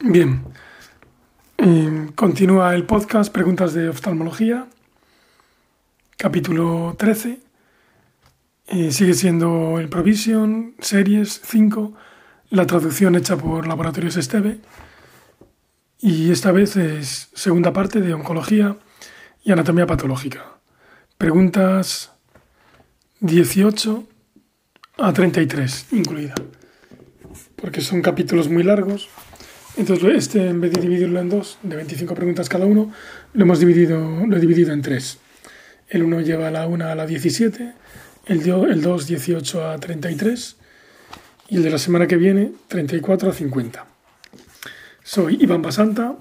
[0.00, 0.44] Bien,
[2.14, 4.68] continúa el podcast Preguntas de Oftalmología,
[6.16, 7.40] capítulo 13.
[8.68, 11.94] Eh, sigue siendo el Provision, Series 5,
[12.50, 14.60] la traducción hecha por Laboratorios Esteve.
[15.98, 18.76] Y esta vez es segunda parte de Oncología
[19.42, 20.60] y Anatomía Patológica.
[21.18, 22.12] Preguntas
[23.18, 24.06] 18
[24.98, 26.36] a 33 incluida.
[27.56, 29.08] Porque son capítulos muy largos
[29.78, 32.92] entonces, este, en vez de dividirlo en dos, de 25 preguntas cada uno,
[33.32, 35.18] lo hemos dividido, lo he dividido en tres.
[35.88, 37.72] El uno lleva la 1 a la 17,
[38.26, 40.56] el, el 2, 18 a 33,
[41.48, 43.86] y el de la semana que viene, 34 a 50.
[45.04, 46.16] Soy Iván Basanta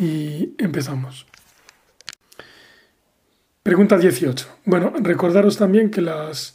[0.00, 1.26] y empezamos.
[3.62, 4.48] Pregunta 18.
[4.64, 6.53] Bueno, recordaros también que las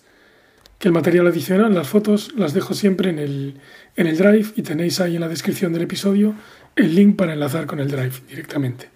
[0.80, 3.60] que el material adicional, las fotos, las dejo siempre en el,
[3.98, 6.34] en el Drive y tenéis ahí en la descripción del episodio
[6.76, 8.90] el link para enlazar con el Drive directamente.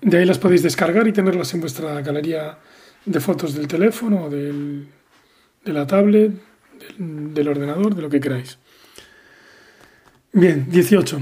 [0.00, 2.58] De ahí las podéis descargar y tenerlas en vuestra galería
[3.04, 4.88] de fotos del teléfono del,
[5.64, 6.32] de la tablet,
[6.98, 8.58] del, del ordenador, de lo que queráis.
[10.32, 11.20] Bien, 18.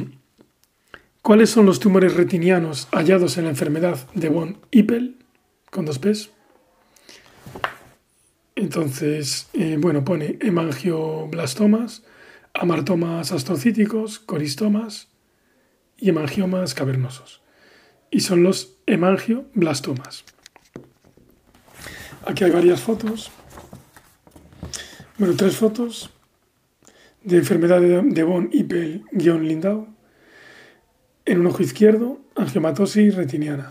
[1.22, 5.16] ¿Cuáles son los tumores retinianos hallados en la enfermedad de von Hippel
[5.70, 6.30] con dos P's?
[8.56, 12.04] Entonces, eh, bueno, pone hemangioblastomas,
[12.52, 15.08] amartomas astrocíticos, coristomas
[15.98, 17.42] y hemangiomas cavernosos.
[18.10, 20.24] Y son los hemangioblastomas.
[22.26, 23.32] Aquí hay varias fotos.
[25.18, 26.10] Bueno, tres fotos
[27.24, 29.88] de enfermedad de von Hippel-Lindau.
[31.24, 33.70] En un ojo izquierdo, angiomatosis retiniana.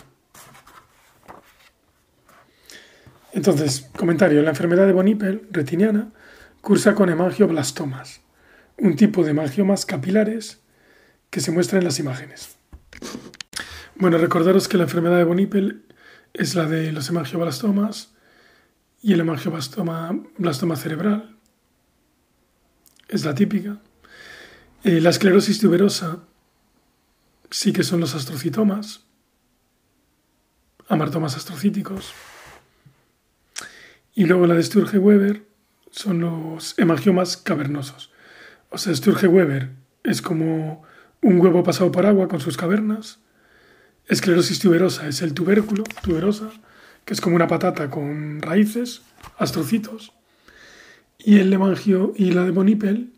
[3.46, 4.42] Entonces, comentario.
[4.42, 6.14] La enfermedad de Bonipel, retiniana,
[6.62, 8.22] cursa con hemangioblastomas,
[8.78, 10.62] un tipo de hemangiomas capilares
[11.30, 12.56] que se muestra en las imágenes.
[13.96, 15.84] Bueno, recordaros que la enfermedad de Bonipel
[16.32, 18.14] es la de los hemangioblastomas
[19.02, 21.36] y el hemangioblastoma blastoma cerebral.
[23.10, 23.82] Es la típica.
[24.86, 26.20] Eh, la esclerosis tuberosa
[27.52, 29.02] sí que son los astrocitomas,
[30.88, 32.14] amartomas astrocíticos.
[34.16, 35.46] Y luego la de Sturge-Weber
[35.90, 38.12] son los hemangiomas cavernosos.
[38.70, 39.72] O sea, Sturge-Weber
[40.04, 40.84] es como
[41.22, 43.20] un huevo pasado por agua con sus cavernas.
[44.08, 46.52] Esclerosis tuberosa es el tubérculo, tuberosa,
[47.06, 49.02] que es como una patata con raíces,
[49.38, 50.14] astrocitos.
[51.18, 53.14] Y el hemangio y la de Bonipel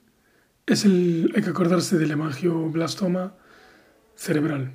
[0.66, 3.36] es el, hay que acordarse del hemangioblastoma
[4.16, 4.74] cerebral.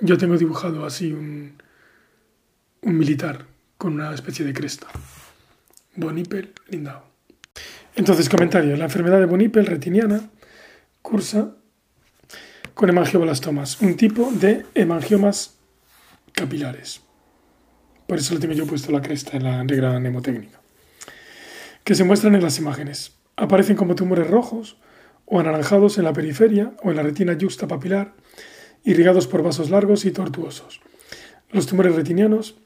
[0.00, 1.62] Yo tengo dibujado así un,
[2.82, 3.46] un militar
[3.78, 4.86] con una especie de cresta.
[5.94, 7.02] Bonipel Lindau.
[7.94, 8.76] Entonces, comentario.
[8.76, 10.30] La enfermedad de Bonipel retiniana
[11.02, 11.54] cursa
[12.74, 15.56] con hemangioblastomas, un tipo de hemangiomas
[16.32, 17.00] capilares.
[18.06, 20.60] Por eso le tengo yo puesto la cresta en la regla mnemotécnica.
[21.82, 23.16] Que se muestran en las imágenes.
[23.36, 24.76] Aparecen como tumores rojos
[25.24, 27.36] o anaranjados en la periferia o en la retina
[27.68, 28.14] papilar,
[28.84, 30.80] irrigados por vasos largos y tortuosos.
[31.50, 32.56] Los tumores retinianos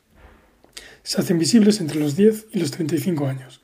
[1.02, 3.60] se hacen visibles entre los 10 y los 35 años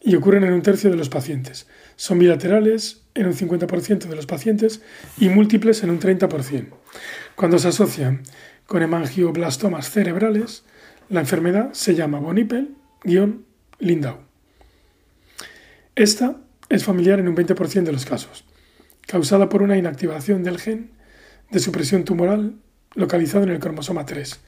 [0.00, 1.66] y ocurren en un tercio de los pacientes.
[1.96, 4.80] Son bilaterales en un 50% de los pacientes
[5.18, 6.68] y múltiples en un 30%.
[7.34, 8.22] Cuando se asocian
[8.66, 10.64] con hemangioblastomas cerebrales,
[11.08, 14.18] la enfermedad se llama Bonipel-Lindau.
[15.96, 16.36] Esta
[16.68, 18.44] es familiar en un 20% de los casos,
[19.06, 20.90] causada por una inactivación del gen
[21.50, 22.56] de supresión tumoral
[22.94, 24.38] localizado en el cromosoma 3,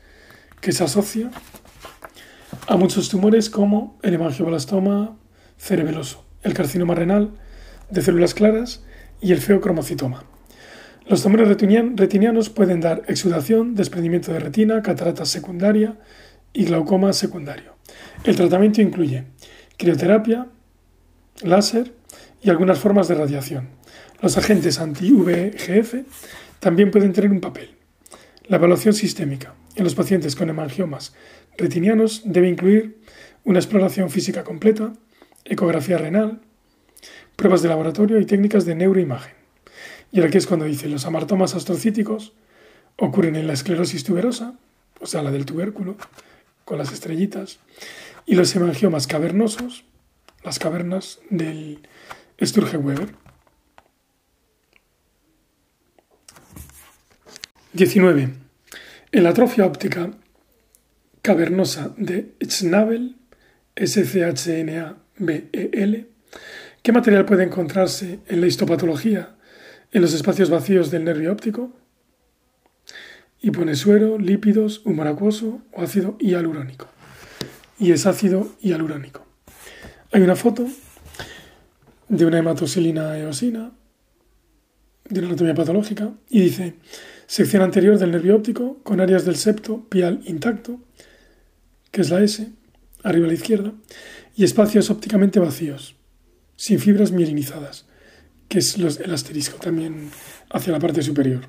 [0.61, 1.31] que se asocia
[2.67, 5.17] a muchos tumores como el hemangioblastoma
[5.59, 7.31] cerebeloso, el carcinoma renal
[7.91, 8.85] de células claras
[9.21, 10.25] y el feocromocitoma.
[11.07, 15.99] Los tumores retinianos pueden dar exudación, desprendimiento de retina, catarata secundaria
[16.53, 17.75] y glaucoma secundario.
[18.25, 19.25] El tratamiento incluye
[19.77, 20.47] crioterapia,
[21.43, 21.95] láser
[22.43, 23.69] y algunas formas de radiación.
[24.21, 25.95] Los agentes anti-VEGF
[26.61, 27.75] también pueden tener un papel.
[28.47, 31.15] La evaluación sistémica en los pacientes con hemangiomas
[31.61, 32.99] retinianos debe incluir
[33.45, 34.93] una exploración física completa,
[35.45, 36.41] ecografía renal,
[37.37, 39.35] pruebas de laboratorio y técnicas de neuroimagen.
[40.13, 42.33] Y aquí es cuando dice los amartomas astrocíticos
[42.97, 44.55] ocurren en la esclerosis tuberosa,
[45.01, 45.97] o sea, la del tubérculo,
[46.65, 47.59] con las estrellitas,
[48.27, 49.85] y los hemangiomas cavernosos,
[50.45, 51.81] las cavernas del
[52.41, 53.09] Sturge-Weber.
[57.73, 58.29] 19.
[59.13, 60.11] En la atrofia óptica
[61.23, 63.17] cavernosa de Schnabel,
[63.77, 64.97] SCHNA-BEL,
[66.83, 69.37] ¿qué material puede encontrarse en la histopatología
[69.93, 71.73] en los espacios vacíos del nervio óptico
[73.43, 76.89] y pone suero, lípidos, humor acuoso o ácido hialurónico.
[77.79, 79.25] Y es ácido hialurónico.
[80.13, 80.67] Hay una foto
[82.09, 83.73] de una hematosilina eosina,
[85.09, 86.75] de una anatomía patológica, y dice
[87.27, 90.81] sección anterior del nervio óptico con áreas del septo pial intacto,
[91.91, 92.49] que es la S,
[93.03, 93.73] arriba a la izquierda,
[94.37, 95.97] y espacios ópticamente vacíos,
[96.57, 97.87] sin fibras mielinizadas,
[98.49, 100.11] que es el asterisco también
[100.51, 101.43] hacia la parte superior.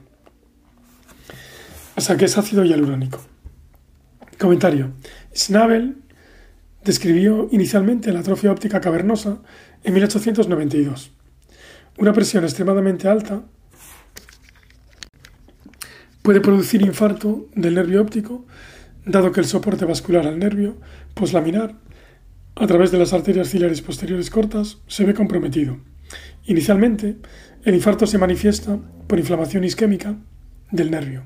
[1.95, 3.21] O sea que es ácido hialurónico.
[4.39, 4.93] Comentario.
[5.35, 5.97] Schnabel
[6.83, 9.39] describió inicialmente la atrofia óptica cavernosa
[9.83, 11.11] en 1892.
[11.97, 13.43] Una presión extremadamente alta
[16.21, 18.45] puede producir infarto del nervio óptico,
[19.05, 20.77] dado que el soporte vascular al nervio
[21.13, 21.75] poslaminar
[22.55, 25.79] a través de las arterias ciliares posteriores cortas se ve comprometido.
[26.45, 27.17] Inicialmente,
[27.63, 28.77] el infarto se manifiesta
[29.07, 30.17] por inflamación isquémica
[30.71, 31.23] del nervio.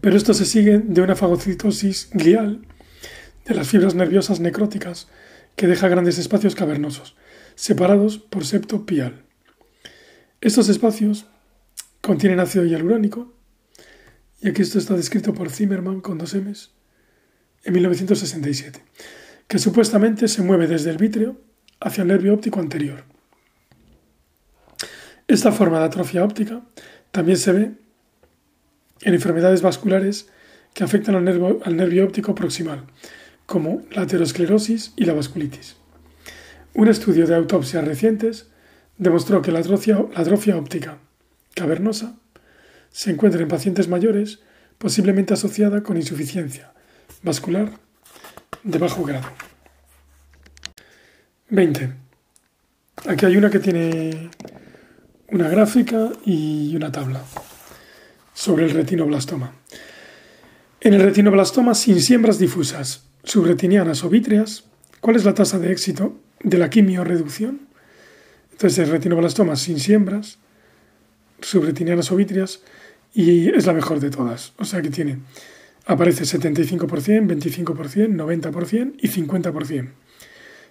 [0.00, 2.66] Pero esto se sigue de una fagocitosis glial
[3.44, 5.08] de las fibras nerviosas necróticas
[5.56, 7.16] que deja grandes espacios cavernosos,
[7.56, 9.24] separados por septo pial.
[10.40, 11.26] Estos espacios
[12.00, 13.34] contienen ácido hialurónico,
[14.40, 16.70] y aquí esto está descrito por Zimmerman con dos M's
[17.64, 18.80] en 1967,
[19.46, 21.40] que supuestamente se mueve desde el vítreo
[21.80, 23.04] hacia el nervio óptico anterior.
[25.26, 26.62] Esta forma de atrofia óptica
[27.10, 27.72] también se ve
[29.02, 30.28] en enfermedades vasculares
[30.72, 32.84] que afectan al nervio, óptico proximal,
[33.46, 35.76] como la aterosclerosis y la vasculitis.
[36.74, 38.48] Un estudio de autopsias recientes
[38.96, 40.98] demostró que la atrofia óptica
[41.54, 42.17] cavernosa
[42.98, 44.40] se encuentra en pacientes mayores
[44.76, 46.72] posiblemente asociada con insuficiencia
[47.22, 47.70] vascular
[48.64, 49.28] de bajo grado.
[51.48, 51.92] 20.
[53.06, 54.30] Aquí hay una que tiene
[55.28, 57.22] una gráfica y una tabla
[58.34, 59.52] sobre el retinoblastoma.
[60.80, 64.64] En el retinoblastoma sin siembras difusas, subretinianas o vítreas,
[64.98, 67.60] ¿cuál es la tasa de éxito de la quimio-reducción?
[68.50, 70.38] Entonces, el retinoblastoma sin siembras,
[71.40, 72.60] subretinianas o vítreas,
[73.14, 74.52] y es la mejor de todas.
[74.58, 75.18] O sea que tiene,
[75.86, 76.78] aparece 75%,
[77.26, 77.64] 25%,
[78.14, 79.90] 90% y 50%.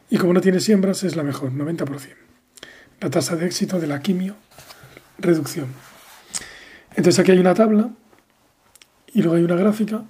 [0.09, 2.15] Y como no tiene siembras, es la mejor, 90%.
[3.01, 4.35] La tasa de éxito de la quimio,
[5.19, 5.67] reducción.
[6.91, 7.91] Entonces aquí hay una tabla
[9.13, 10.05] y luego hay una gráfica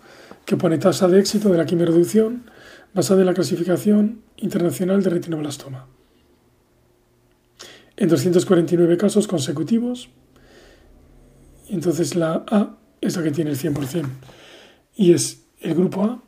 [0.45, 2.49] que pone tasa de éxito de la quimioreducción
[2.93, 5.87] basada en la clasificación internacional de retinoblastoma.
[7.97, 10.09] En 249 casos consecutivos,
[11.69, 14.07] entonces la A es la que tiene el 100%,
[14.95, 16.21] y es el grupo A,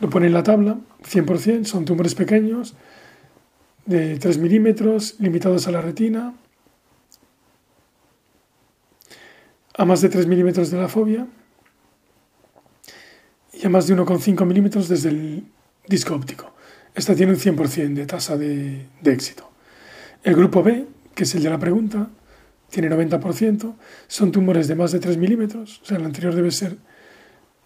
[0.00, 2.74] lo pone en la tabla, 100%, son tumores pequeños
[3.86, 6.34] de 3 milímetros, limitados a la retina,
[9.78, 11.26] a más de 3 milímetros de la fobia
[13.52, 15.44] y a más de 1,5 milímetros desde el
[15.86, 16.52] disco óptico.
[16.94, 19.48] Esta tiene un 100% de tasa de, éxito.
[20.22, 20.84] El grupo B,
[21.14, 22.10] que es el de la pregunta,
[22.70, 23.74] tiene 90%.
[24.06, 25.80] Son tumores de más de 3 milímetros.
[25.82, 26.76] O sea, el anterior debe ser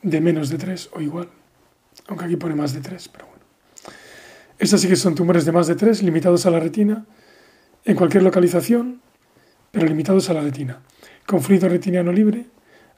[0.03, 1.29] de menos de 3 o igual.
[2.09, 3.43] Aunque aquí pone más de 3, pero bueno.
[4.59, 7.07] Estas sí que son tumores de más de 3, limitados a la retina,
[7.85, 9.01] en cualquier localización,
[9.71, 10.81] pero limitados a la retina
[11.27, 12.47] con fluido retiniano libre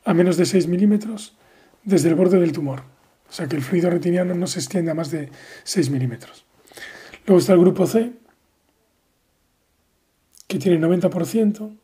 [0.04, 1.37] a menos de 6 milímetros
[1.82, 2.82] desde el borde del tumor.
[3.28, 5.30] O sea que el fluido retiniano no se extiende a más de
[5.64, 6.44] 6 milímetros.
[7.26, 8.12] Luego está el grupo C,
[10.46, 11.78] que tiene el 90%.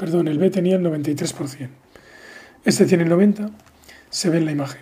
[0.00, 1.68] Perdón, el B tenía el 93%.
[2.64, 3.50] Este tiene el 90%,
[4.08, 4.80] se ve en la imagen.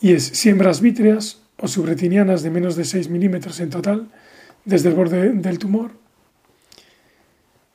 [0.00, 4.12] Y es siembras vítreas o subretinianas de menos de 6 milímetros en total
[4.64, 5.90] desde el borde del tumor.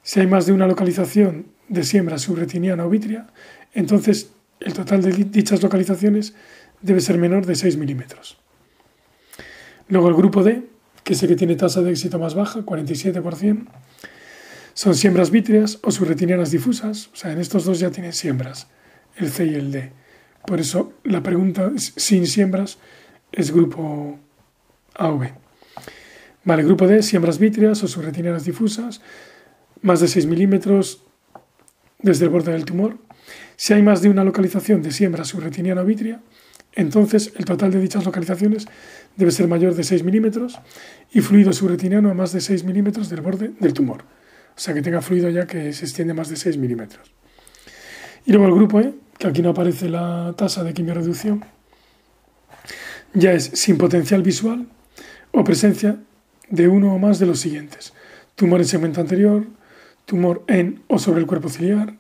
[0.04, 3.28] Si hay más de una localización de siembra subretiniana o vítrea,
[3.74, 6.34] entonces el total de dichas localizaciones
[6.82, 8.38] debe ser menor de 6 milímetros.
[9.90, 10.64] Luego el grupo D,
[11.04, 13.68] que es el que tiene tasa de éxito más baja, 47%,
[14.74, 18.68] son siembras vítreas o subretinianas difusas, o sea, en estos dos ya tienen siembras,
[19.16, 19.92] el C y el D.
[20.46, 22.78] Por eso la pregunta sin siembras
[23.32, 24.20] es grupo
[24.96, 25.34] A o B.
[26.44, 29.02] Vale, grupo D, siembras vítreas o subretinianas difusas,
[29.82, 31.04] más de 6 milímetros,
[32.00, 32.98] desde el borde del tumor.
[33.56, 36.22] Si hay más de una localización de siembra subretiniana o vitria,
[36.74, 38.66] entonces el total de dichas localizaciones
[39.16, 40.60] debe ser mayor de 6 milímetros
[41.14, 44.04] y fluido subretiniano a más de 6 milímetros del borde del tumor.
[44.56, 47.12] O sea que tenga fluido ya que se extiende más de 6 milímetros.
[48.26, 51.44] Y luego el grupo E, que aquí no aparece la tasa de quimioreducción,
[53.14, 54.68] ya es sin potencial visual
[55.32, 55.98] o presencia
[56.50, 57.94] de uno o más de los siguientes.
[58.36, 59.46] tumor en segmento anterior,
[60.06, 61.94] tumor en o sobre el cuerpo ciliar,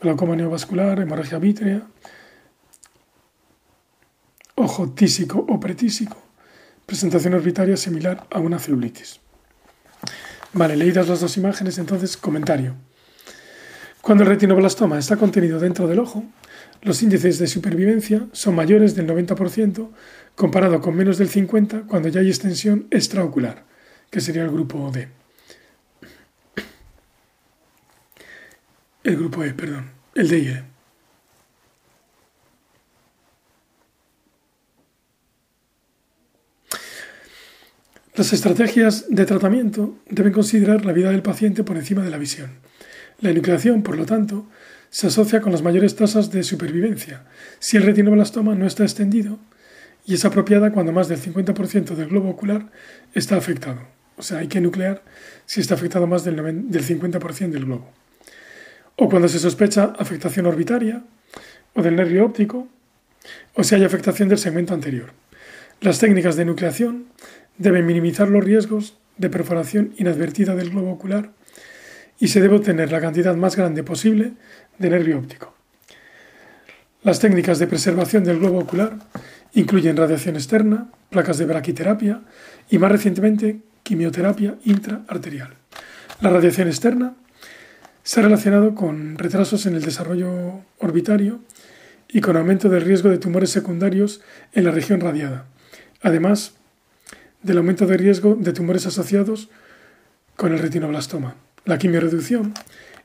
[0.00, 1.86] glaucoma neovascular, hemorragia vítrea,
[4.56, 6.18] ojo tísico o pretísico,
[6.84, 9.20] presentación orbitaria similar a una celulitis.
[10.52, 12.74] Vale, leídas las dos imágenes, entonces comentario.
[14.00, 16.24] Cuando el retinoblastoma está contenido dentro del ojo,
[16.82, 19.90] los índices de supervivencia son mayores del 90%
[20.34, 23.64] comparado con menos del 50% cuando ya hay extensión extraocular,
[24.10, 25.08] que sería el grupo D.
[29.04, 30.64] El grupo E, perdón, el D E.
[38.14, 42.50] Las estrategias de tratamiento deben considerar la vida del paciente por encima de la visión.
[43.20, 44.46] La enucleación, por lo tanto,
[44.90, 47.22] se asocia con las mayores tasas de supervivencia
[47.60, 49.38] si el retinoblastoma no está extendido
[50.04, 52.66] y es apropiada cuando más del 50% del globo ocular
[53.14, 53.80] está afectado.
[54.16, 55.02] O sea, hay que nuclear
[55.46, 57.92] si está afectado más del, 50% del globo.
[58.96, 61.04] O cuando se sospecha afectación orbitaria
[61.74, 62.66] o del nervio óptico
[63.54, 65.12] o si hay afectación del segmento anterior.
[65.80, 67.06] Las técnicas de nucleación
[67.60, 71.30] deben minimizar los riesgos de perforación inadvertida del globo ocular
[72.18, 74.32] y se debe obtener la cantidad más grande posible
[74.78, 75.54] de nervio óptico.
[77.02, 78.96] Las técnicas de preservación del globo ocular
[79.52, 82.22] incluyen radiación externa, placas de braquiterapia
[82.70, 85.54] y más recientemente quimioterapia intraarterial.
[86.22, 87.14] La radiación externa
[88.02, 91.40] se ha relacionado con retrasos en el desarrollo orbitario
[92.08, 94.22] y con aumento del riesgo de tumores secundarios
[94.54, 95.44] en la región radiada,
[96.00, 96.54] además
[97.42, 99.48] del aumento de riesgo de tumores asociados
[100.36, 101.36] con el retinoblastoma.
[101.64, 102.54] La quimioreducción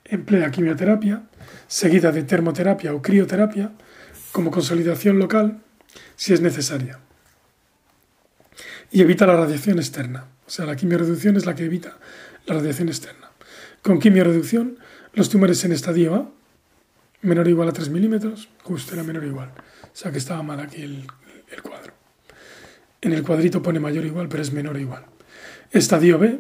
[0.05, 1.23] emplea quimioterapia,
[1.67, 3.71] seguida de termoterapia o crioterapia,
[4.31, 5.61] como consolidación local
[6.15, 6.99] si es necesaria.
[8.91, 10.27] Y evita la radiación externa.
[10.45, 11.97] O sea, la quimioreducción es la que evita
[12.45, 13.31] la radiación externa.
[13.81, 14.77] Con quimioreducción,
[15.13, 16.31] los tumores en estadio A,
[17.21, 19.51] menor o igual a 3 milímetros, justo era menor o igual.
[19.83, 21.07] O sea que estaba mal aquí el,
[21.51, 22.04] el cuadro.
[23.01, 25.05] En el cuadrito pone mayor o igual, pero es menor o igual.
[25.71, 26.39] Estadio B,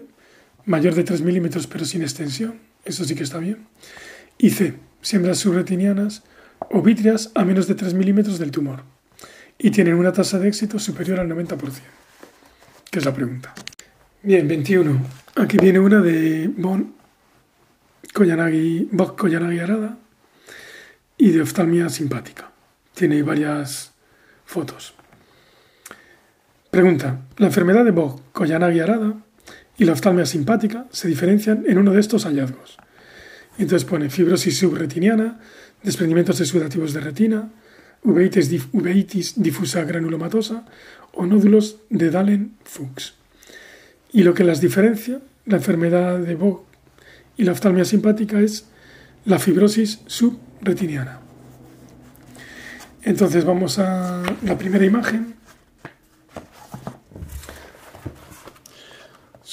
[0.65, 3.67] mayor de 3 milímetros pero sin extensión, eso sí que está bien.
[4.37, 6.23] Y C, siembras subretinianas
[6.71, 8.83] o vítreas a menos de 3 milímetros del tumor
[9.57, 11.57] y tienen una tasa de éxito superior al 90%,
[12.91, 13.53] que es la pregunta.
[14.21, 14.99] Bien, 21.
[15.35, 16.93] Aquí viene una de Bon
[18.13, 19.97] Koyanagi, Koyanagi Arada
[21.17, 22.49] y de oftalmia simpática.
[22.93, 23.93] Tiene varias
[24.45, 24.93] fotos.
[26.75, 27.21] Pregunta.
[27.37, 29.13] La enfermedad de Bok Koyanagi Arada
[29.77, 32.77] y la oftalmia simpática se diferencian en uno de estos hallazgos.
[33.57, 35.39] Entonces pone fibrosis subretiniana,
[35.83, 37.49] desprendimientos exudativos de retina,
[38.03, 40.65] uveitis, difusa granulomatosa
[41.13, 43.13] o nódulos de Dahlen-Fuchs.
[44.11, 46.65] Y lo que las diferencia, la enfermedad de Bock
[47.37, 48.65] y la oftalmia simpática, es
[49.23, 51.21] la fibrosis subretiniana.
[53.01, 55.35] Entonces vamos a la primera imagen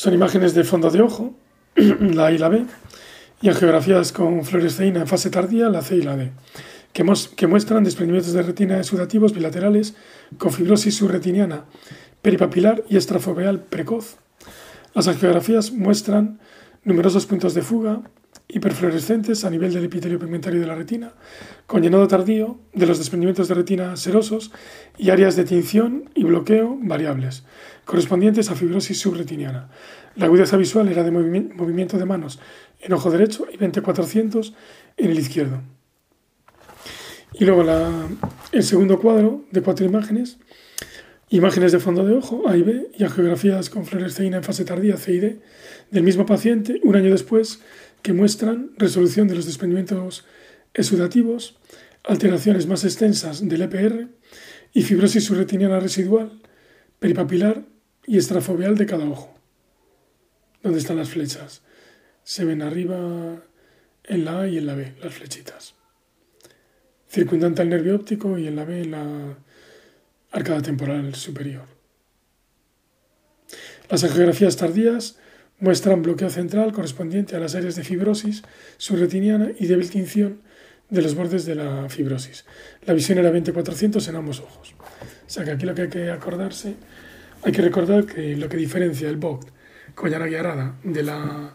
[0.03, 1.33] Son imágenes de fondo de ojo,
[1.77, 2.65] la A y la B,
[3.41, 6.33] y angiografías con fluoresceína en fase tardía, la C y la D,
[6.93, 9.95] que, muestran desprendimientos de retina exudativos bilaterales
[10.39, 11.67] con fibrosis subretiniana,
[12.21, 14.17] peripapilar y extrafoveal precoz.
[14.93, 16.41] Las angiografías muestran
[16.83, 18.01] numerosos puntos de fuga
[18.53, 21.15] hiperfluorescentes a nivel del epitelio pigmentario de la retina,
[21.67, 24.53] con llenado tardío de los desprendimientos de retina serosos
[24.99, 27.45] y áreas de tinción y bloqueo variables,
[27.87, 29.71] correspondientes a fibrosis subretiniana.
[30.17, 32.39] La agudeza visual era de movimiento de manos
[32.81, 34.55] en ojo derecho y 2400
[34.99, 35.63] en el izquierdo.
[37.33, 37.65] Y luego
[38.53, 40.37] el segundo cuadro de cuatro imágenes,
[41.31, 44.99] imágenes de fondo de ojo, A y B, y angiografías con fluoresceína en fase tardía,
[44.99, 45.41] C y D,
[45.91, 47.61] del mismo paciente un año después,
[48.03, 50.25] que muestran resolución de los desprendimientos
[50.75, 51.59] exudativos,
[52.05, 54.09] alteraciones más extensas del EPR
[54.73, 56.41] y fibrosis subretiniana residual,
[56.99, 57.65] peripapilar
[58.07, 59.35] y extrafoveal de cada ojo.
[60.63, 61.63] ¿Dónde están las flechas?
[62.25, 63.43] Se ven arriba
[64.05, 65.75] en la A y en la B, las flechitas.
[67.09, 69.37] Circundante al nervio óptico y en la B en la
[70.31, 71.67] arcada temporal superior.
[73.91, 75.19] Las angiografías tardías
[75.63, 78.43] muestran bloqueo central correspondiente a las áreas de fibrosis
[78.79, 80.41] subretiniana y débil tinción
[80.91, 82.45] de los bordes de la fibrosis.
[82.85, 84.75] La visión era 2400 en ambos ojos.
[85.01, 86.75] O sea que aquí lo que hay que acordarse
[87.45, 89.47] hay que recordar que lo que diferencia el BOC
[89.95, 91.55] Koyanagi arada de la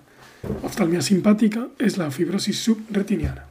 [0.63, 3.45] oftalmia simpática es la fibrosis subretiniana,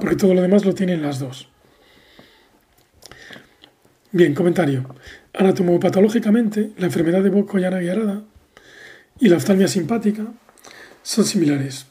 [0.00, 1.48] porque todo lo demás lo tienen las dos.
[4.10, 4.94] Bien, comentario.
[5.32, 8.24] Anatomopatológicamente, la enfermedad de BOC Koyanagi arada
[9.18, 10.26] y la oftalmia simpática
[11.02, 11.86] son similares.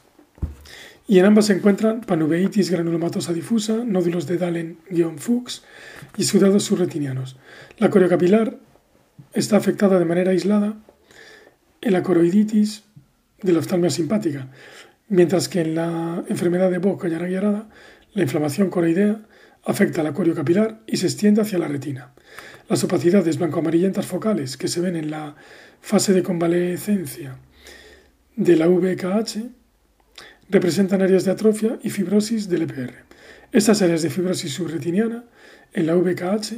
[1.06, 5.62] Y en ambas se encuentran panuveitis granulomatosa difusa, nódulos de Dalen-Fuchs
[6.16, 7.36] y sudados subretinianos.
[7.78, 8.58] La coriocapilar
[9.34, 10.76] está afectada de manera aislada
[11.82, 12.84] en la coroiditis
[13.42, 14.48] de la oftalmia simpática,
[15.08, 19.20] mientras que en la enfermedad de boca y la inflamación coroidea
[19.64, 22.12] afecta la coriocapilar y se extiende hacia la retina.
[22.68, 25.36] Las opacidades blanco-amarillentas focales que se ven en la
[25.80, 27.36] fase de convalecencia
[28.36, 29.50] de la VKH
[30.48, 32.94] representan áreas de atrofia y fibrosis del EPR.
[33.52, 35.24] Estas áreas de fibrosis subretiniana
[35.72, 36.54] en la VKH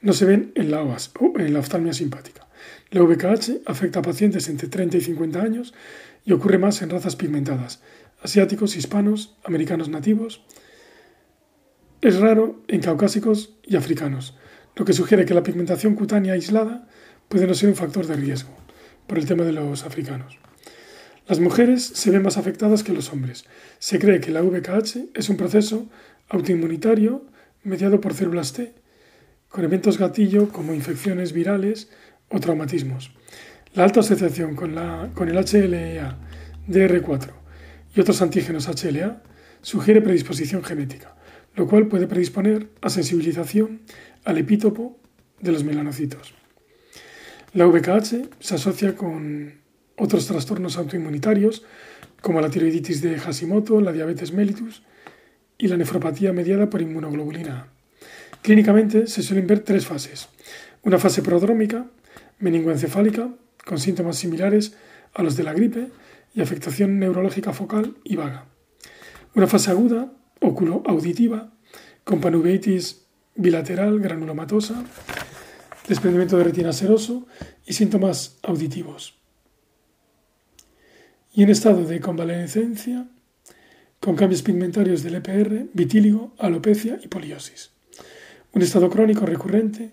[0.00, 2.46] no se ven en la OAS o en la oftalmia simpática.
[2.90, 5.74] La VKH afecta a pacientes entre 30 y 50 años
[6.24, 7.82] y ocurre más en razas pigmentadas,
[8.22, 10.44] asiáticos, hispanos, americanos nativos.
[12.04, 14.36] Es raro en caucásicos y africanos,
[14.76, 16.86] lo que sugiere que la pigmentación cutánea aislada
[17.30, 18.50] puede no ser un factor de riesgo
[19.06, 20.38] por el tema de los africanos.
[21.26, 23.46] Las mujeres se ven más afectadas que los hombres.
[23.78, 25.88] Se cree que la VKH es un proceso
[26.28, 27.24] autoinmunitario
[27.62, 28.74] mediado por células T,
[29.48, 31.88] con eventos gatillo como infecciones virales
[32.28, 33.12] o traumatismos.
[33.72, 36.18] La alta asociación con, la, con el HLA
[36.68, 37.30] DR4
[37.96, 39.22] y otros antígenos HLA
[39.62, 41.14] sugiere predisposición genética,
[41.54, 43.80] lo cual puede predisponer a sensibilización
[44.24, 44.98] al epítopo
[45.40, 46.34] de los melanocitos.
[47.52, 49.54] La VKH se asocia con
[49.96, 51.64] otros trastornos autoinmunitarios
[52.20, 54.82] como la tiroiditis de Hashimoto, la diabetes mellitus
[55.58, 57.68] y la nefropatía mediada por inmunoglobulina.
[58.42, 60.28] Clínicamente se suelen ver tres fases.
[60.82, 61.86] Una fase prodrómica,
[62.40, 63.30] meningoencefálica,
[63.64, 64.74] con síntomas similares
[65.14, 65.88] a los de la gripe
[66.34, 68.46] y afectación neurológica focal y vaga.
[69.34, 70.12] Una fase aguda,
[70.44, 71.52] óculo-auditiva,
[72.04, 74.84] con panuveitis bilateral granulomatosa,
[75.88, 77.26] desprendimiento de retina seroso
[77.66, 79.18] y síntomas auditivos
[81.34, 83.08] y en estado de convalescencia
[84.00, 87.70] con cambios pigmentarios del EPR, vitíligo, alopecia y poliosis.
[88.52, 89.92] Un estado crónico recurrente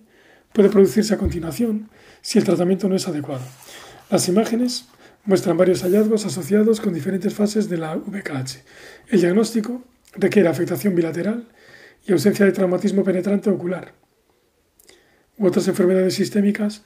[0.53, 1.89] puede producirse a continuación
[2.21, 3.43] si el tratamiento no es adecuado.
[4.09, 4.85] Las imágenes
[5.25, 8.57] muestran varios hallazgos asociados con diferentes fases de la VKH.
[9.07, 9.81] El diagnóstico
[10.13, 11.47] requiere afectación bilateral
[12.05, 13.93] y ausencia de traumatismo penetrante ocular
[15.37, 16.83] u otras enfermedades sistémicas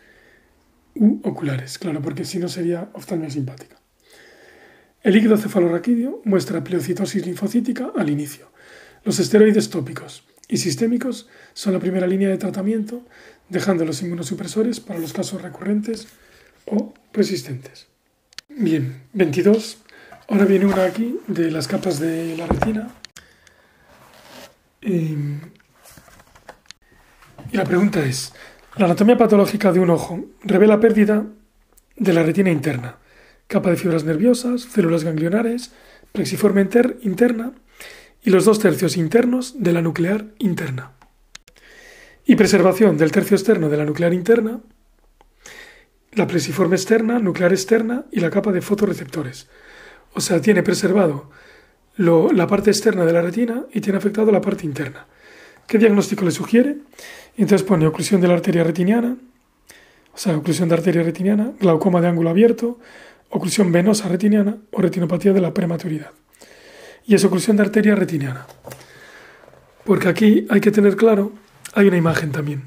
[0.95, 3.77] u oculares, claro, porque si no sería oftalmia simpática.
[5.03, 8.49] El líquido cefalorraquídeo muestra pleocitosis linfocítica al inicio.
[9.03, 13.03] Los esteroides tópicos y sistémicos son la primera línea de tratamiento,
[13.49, 16.07] dejando los inmunosupresores para los casos recurrentes
[16.65, 17.87] o persistentes.
[18.49, 19.77] Bien, 22.
[20.27, 22.87] Ahora viene una aquí de las capas de la retina.
[24.85, 25.17] Y,
[27.51, 28.33] la pregunta es,
[28.77, 31.25] ¿la anatomía patológica de un ojo revela pérdida
[31.97, 32.97] de la retina interna?
[33.47, 35.71] capa de fibras nerviosas, células ganglionares,
[36.11, 36.67] plexiforme
[37.01, 37.51] interna
[38.23, 40.93] y los dos tercios internos de la nuclear interna.
[42.25, 44.61] Y preservación del tercio externo de la nuclear interna,
[46.13, 49.47] la plexiforme externa, nuclear externa y la capa de fotorreceptores.
[50.13, 51.29] O sea, tiene preservado
[51.97, 55.05] la parte externa de la retina y tiene afectado la parte interna.
[55.67, 56.77] ¿Qué diagnóstico le sugiere?
[57.37, 59.17] Entonces pone oclusión de la arteria retiniana,
[60.13, 62.79] o sea, oclusión de arteria retiniana, glaucoma de ángulo abierto,
[63.29, 66.11] oclusión venosa retiniana o retinopatía de la prematuridad.
[67.05, 68.47] Y es oclusión de arteria retiniana.
[69.83, 71.33] Porque aquí hay que tener claro,
[71.73, 72.63] hay una imagen también,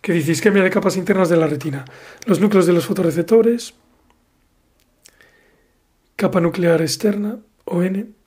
[0.00, 1.84] que dice isquemia de capas internas de la retina.
[2.26, 3.74] Los núcleos de los fotorreceptores,
[6.16, 8.17] capa nuclear externa, o N,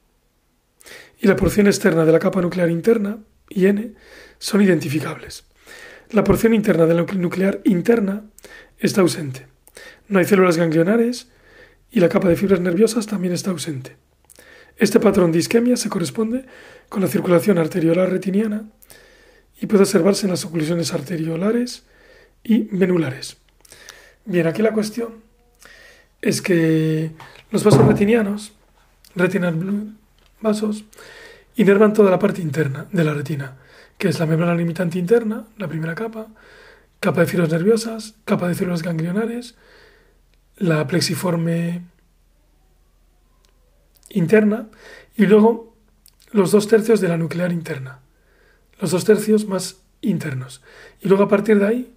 [1.21, 3.93] y la porción externa de la capa nuclear interna, y N,
[4.39, 5.43] son identificables.
[6.09, 8.23] La porción interna de la nuclear interna
[8.79, 9.45] está ausente.
[10.07, 11.29] No hay células ganglionares
[11.91, 13.97] y la capa de fibras nerviosas también está ausente.
[14.77, 16.45] Este patrón de isquemia se corresponde
[16.89, 18.65] con la circulación arteriolar retiniana
[19.61, 21.83] y puede observarse en las oclusiones arteriolares
[22.43, 23.37] y venulares.
[24.25, 25.21] Bien, aquí la cuestión
[26.21, 27.11] es que
[27.51, 28.53] los vasos retinianos,
[29.15, 29.55] retinal
[30.41, 30.85] vasos,
[31.55, 33.57] inervan toda la parte interna de la retina,
[33.97, 36.27] que es la membrana limitante interna, la primera capa,
[36.99, 39.55] capa de fibras nerviosas, capa de células ganglionares,
[40.57, 41.81] la plexiforme
[44.09, 44.67] interna
[45.15, 45.75] y luego
[46.31, 47.99] los dos tercios de la nuclear interna,
[48.79, 50.61] los dos tercios más internos.
[51.01, 51.95] Y luego a partir de ahí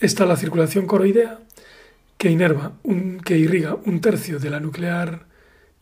[0.00, 1.40] está la circulación coroidea
[2.16, 5.26] que inerva, un, que irriga un tercio de la nuclear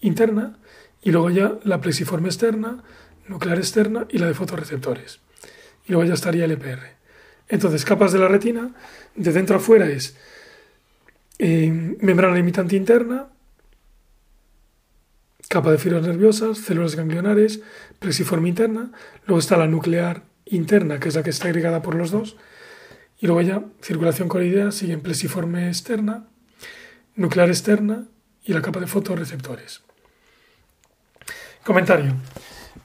[0.01, 0.59] interna
[1.07, 2.83] y luego ya la plexiforme externa,
[3.29, 5.21] nuclear externa y la de fotorreceptores.
[5.87, 6.81] Y luego ya estaría el EPR.
[7.49, 8.75] Entonces, capas de la retina,
[9.14, 10.16] de dentro a fuera es
[11.38, 13.29] membrana limitante interna,
[15.49, 17.61] capa de fibras nerviosas, células ganglionares,
[18.01, 18.90] plexiforme interna,
[19.27, 22.37] luego está la nuclear interna, que es la que está agregada por los dos,
[23.21, 26.27] y luego ya circulación coroidea, siguen plexiforme externa,
[27.14, 28.09] nuclear externa
[28.42, 29.86] y la capa de fotorreceptores.
[31.66, 32.12] Comentario.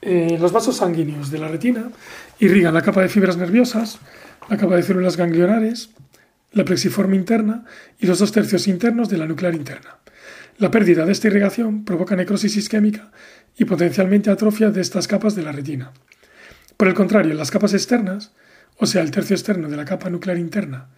[0.00, 1.92] Eh, los vasos sanguíneos de la retina
[2.40, 4.00] irrigan la capa de fibras nerviosas,
[4.50, 5.90] la capa de células ganglionares,
[6.50, 7.64] la plexiforme interna
[8.00, 9.98] y los dos tercios internos de la nuclear interna.
[10.58, 13.12] La pérdida de esta irrigación provoca necrosis isquémica
[13.56, 15.92] y potencialmente atrofia de estas capas de la retina.
[16.76, 18.32] Por el contrario, las capas externas,
[18.78, 20.88] o sea, el tercio externo de la capa nuclear interna,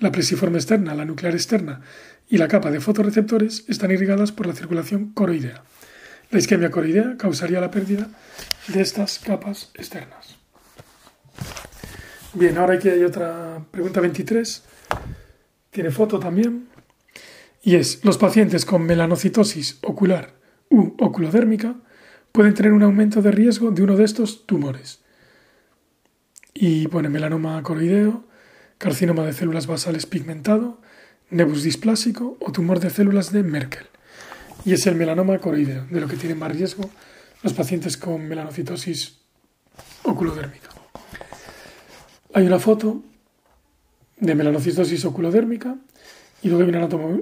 [0.00, 1.80] la plexiforme externa, la nuclear externa
[2.28, 5.62] y la capa de fotorreceptores están irrigadas por la circulación coroidea.
[6.32, 8.08] La isquemia coroidea causaría la pérdida
[8.68, 10.38] de estas capas externas.
[12.32, 14.64] Bien, ahora aquí hay otra pregunta 23.
[15.70, 16.68] Tiene foto también.
[17.62, 20.32] Y es, los pacientes con melanocitosis ocular
[20.70, 21.74] u oculodérmica
[22.32, 25.02] pueden tener un aumento de riesgo de uno de estos tumores.
[26.54, 28.24] Y pone melanoma coroideo,
[28.78, 30.80] carcinoma de células basales pigmentado,
[31.28, 33.91] nebus displásico o tumor de células de Merkel.
[34.64, 36.88] Y es el melanoma coroideo, de lo que tienen más riesgo
[37.42, 39.18] los pacientes con melanocitosis
[40.04, 40.68] oculodérmica.
[42.34, 43.02] Hay una foto
[44.18, 45.76] de melanocitosis oculodérmica
[46.42, 46.68] y luego hay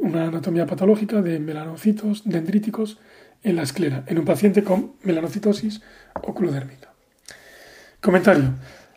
[0.03, 2.99] una anatomía, patológica de melanocitos dendríticos
[3.43, 5.81] en la esclera, en un paciente con melanocitosis
[6.23, 6.93] oculodérmica.
[8.01, 8.55] Comentario.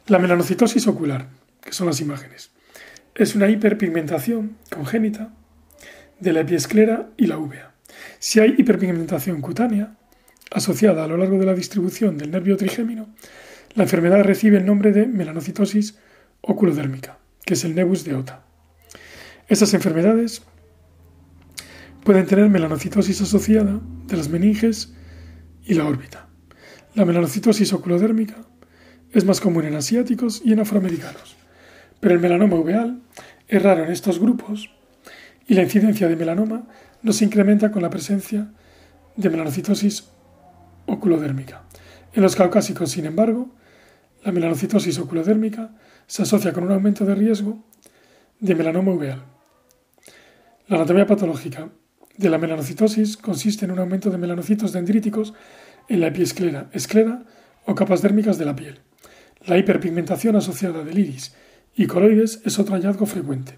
[0.08, 1.28] La melanocitosis ocular,
[1.62, 2.52] que son las imágenes,
[3.16, 5.32] es una hiperpigmentación congénita
[6.20, 7.73] de la epiesclera y la uvea.
[8.24, 9.98] Si hay hiperpigmentación cutánea,
[10.50, 13.10] asociada a lo largo de la distribución del nervio trigémino,
[13.76, 16.00] la enfermedad recibe el nombre de melanocitosis
[16.40, 18.46] oculodérmica, que es el nebus de Ota.
[19.50, 20.42] Estas enfermedades
[22.06, 24.94] pueden tener melanocitosis asociada de las meninges
[25.66, 26.30] y la órbita.
[26.96, 28.38] La melanocitosis oculodérmica
[29.12, 31.36] es más común en asiáticos y en afroamericanos,
[32.00, 33.02] pero el melanoma uveal
[33.50, 34.70] es raro en estos grupos
[35.46, 36.70] y la incidencia de melanoma
[37.04, 38.52] no se incrementa con la presencia
[39.16, 40.10] de melanocitosis
[40.88, 41.64] oculodérmica.
[42.14, 43.54] En los caucásicos, sin embargo,
[44.24, 45.76] la melanocitosis oculodérmica
[46.08, 47.64] se asocia con un aumento de riesgo
[48.40, 49.24] de melanoma uveal.
[50.68, 51.70] La anatomía patológica
[52.18, 55.34] de la melanocitosis consiste en un aumento de melanocitos dendríticos
[55.90, 57.26] en la epiesclera, esclera
[57.66, 58.80] o capas dérmicas de la piel.
[59.46, 61.36] La hiperpigmentación asociada del iris
[61.76, 63.58] y coloides es otro hallazgo frecuente.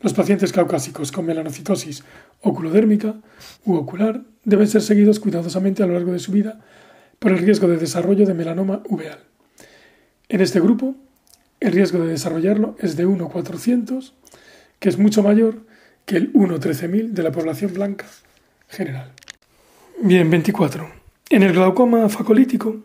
[0.00, 2.04] Los pacientes caucásicos con melanocitosis
[2.40, 3.16] oculodérmica
[3.64, 6.60] u ocular deben ser seguidos cuidadosamente a lo largo de su vida
[7.18, 9.18] por el riesgo de desarrollo de melanoma uveal.
[10.28, 10.94] En este grupo,
[11.60, 14.14] el riesgo de desarrollarlo es de 1,400,
[14.78, 15.66] que es mucho mayor
[16.04, 18.06] que el 1,13.000 de la población blanca
[18.68, 19.12] general.
[20.00, 20.88] Bien, 24.
[21.30, 22.84] En el glaucoma facolítico,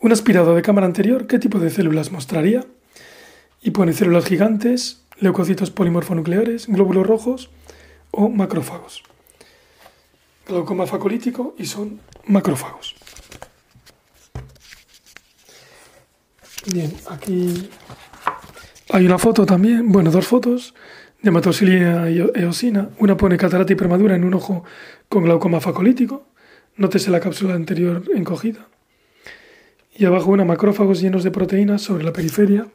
[0.00, 2.64] un aspirado de cámara anterior, ¿qué tipo de células mostraría?
[3.62, 7.50] Y pone células gigantes, leucocitos polimorfonucleares, glóbulos rojos
[8.10, 9.02] o macrófagos.
[10.46, 12.94] Glaucoma facolítico y son macrófagos.
[16.72, 17.68] Bien, aquí
[18.90, 20.74] hay una foto también, bueno, dos fotos
[21.22, 22.90] de hematosilia eosina.
[22.98, 24.64] Una pone catarata hipermadura en un ojo
[25.08, 26.26] con glaucoma facolítico.
[26.76, 28.66] Nótese la cápsula anterior encogida.
[29.96, 32.66] Y abajo una macrófagos llenos de proteínas sobre la periferia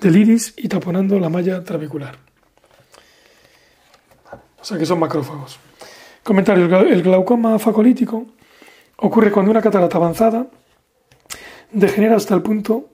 [0.00, 2.18] del iris y taponando la malla trabecular.
[4.60, 5.58] O sea que son macrófagos.
[6.22, 8.26] Comentario: el glaucoma facolítico
[8.98, 10.46] ocurre cuando una catarata avanzada
[11.72, 12.88] degenera hasta el punto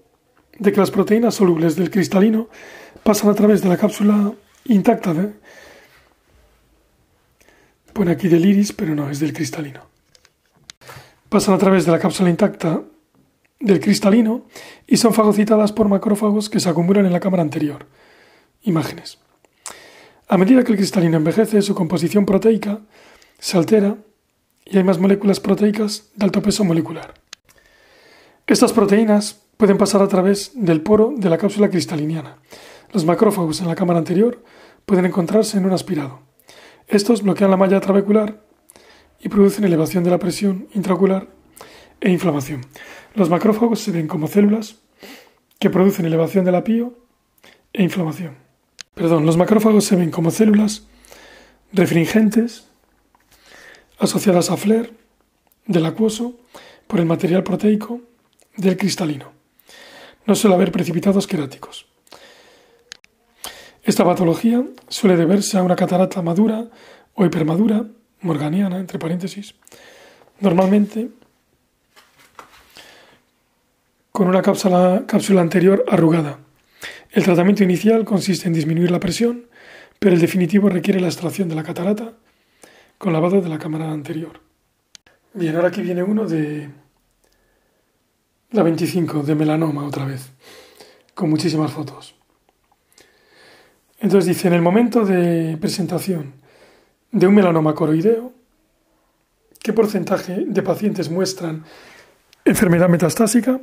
[0.59, 2.49] de que las proteínas solubles del cristalino
[3.03, 4.33] pasan a través de la cápsula
[4.65, 5.33] intacta de...
[7.93, 9.81] Pone aquí del iris, pero no, es del cristalino.
[11.29, 12.83] Pasan a través de la cápsula intacta
[13.61, 14.47] del cristalino
[14.87, 17.87] y son fagocitadas por macrófagos que se acumulan en la cámara anterior.
[18.63, 19.19] Imágenes.
[20.29, 22.81] A medida que el cristalino envejece, su composición proteica
[23.39, 23.97] se altera
[24.65, 27.15] y hay más moléculas proteicas de alto peso molecular.
[28.47, 32.39] Estas proteínas pueden pasar a través del poro de la cápsula cristaliniana.
[32.93, 34.43] Los macrófagos en la cámara anterior
[34.85, 36.21] pueden encontrarse en un aspirado.
[36.89, 38.43] Estos bloquean la malla trabecular
[39.21, 41.29] y producen elevación de la presión intraocular
[42.01, 42.63] e inflamación.
[43.17, 44.77] Los macrófagos se ven como células
[45.59, 46.63] que producen elevación de la
[47.73, 48.37] e inflamación.
[48.95, 50.87] Perdón, los macrófagos se ven como células
[51.73, 52.69] refringentes
[53.99, 54.93] asociadas a FLER
[55.67, 56.39] del acuoso
[56.87, 58.01] por el material proteico
[58.57, 59.37] del cristalino
[60.27, 61.87] no suele haber precipitados queráticos.
[63.85, 66.67] Esta patología suele deberse a una catarata madura
[67.15, 67.87] o hipermadura,
[68.21, 69.55] morganiana, entre paréntesis,
[70.41, 71.11] normalmente
[74.17, 76.39] con una cápsula, cápsula anterior arrugada.
[77.11, 79.45] El tratamiento inicial consiste en disminuir la presión,
[79.99, 82.15] pero el definitivo requiere la extracción de la catarata
[82.97, 84.41] con lavado de la cámara anterior.
[85.35, 86.71] Bien, ahora aquí viene uno de
[88.53, 90.33] la 25, de melanoma otra vez,
[91.13, 92.15] con muchísimas fotos.
[94.01, 96.33] Entonces dice, en el momento de presentación
[97.13, 98.33] de un melanoma coroideo,
[99.63, 101.65] ¿qué porcentaje de pacientes muestran
[102.47, 103.61] enfermedad metastásica?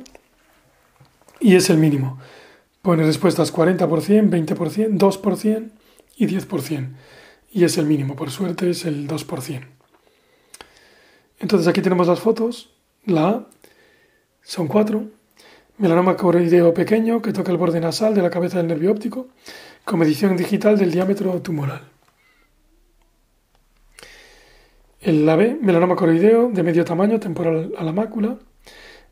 [1.44, 2.18] Y es el mínimo.
[2.80, 5.70] Pone respuestas 40%, 20%, 2%
[6.16, 6.88] y 10%.
[7.52, 9.66] Y es el mínimo, por suerte es el 2%.
[11.40, 12.70] Entonces aquí tenemos las fotos.
[13.04, 13.46] La A
[14.40, 15.10] son cuatro.
[15.76, 19.28] Melanoma coroideo pequeño que toca el borde nasal de la cabeza del nervio óptico
[19.84, 21.82] con medición digital del diámetro tumoral.
[25.02, 28.38] El la B, melanoma coroideo de medio tamaño temporal a la mácula.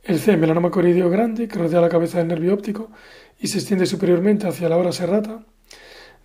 [0.03, 2.91] El C, melanoma coroideo grande que rodea la cabeza del nervio óptico
[3.38, 5.45] y se extiende superiormente hacia la hora serrata.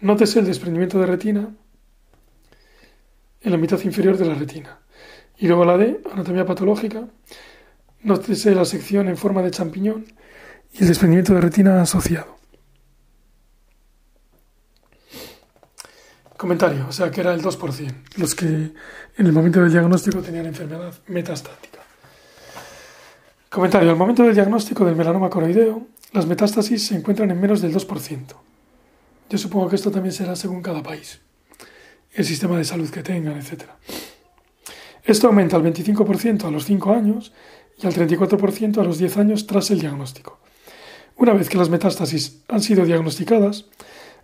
[0.02, 1.56] Nótese el desprendimiento de retina
[3.42, 4.80] en la mitad inferior de la retina.
[5.38, 7.08] Y luego la D, anatomía patológica.
[8.02, 10.06] Nótese la sección en forma de champiñón
[10.74, 12.38] y el desprendimiento de retina asociado.
[16.36, 18.74] Comentario, o sea que era el 2%, los que en
[19.26, 21.77] el momento del diagnóstico tenían enfermedad metastática.
[23.58, 27.74] Comentario, al momento del diagnóstico del melanoma coroideo, las metástasis se encuentran en menos del
[27.74, 28.36] 2%.
[29.32, 31.22] Yo supongo que esto también será según cada país,
[32.13, 33.63] el sistema de salud que tengan, etc.
[35.04, 37.34] Esto aumenta al 25% a los 5 años
[37.82, 40.38] y al 34% a los 10 años tras el diagnóstico.
[41.15, 43.65] Una vez que las metástasis han sido diagnosticadas,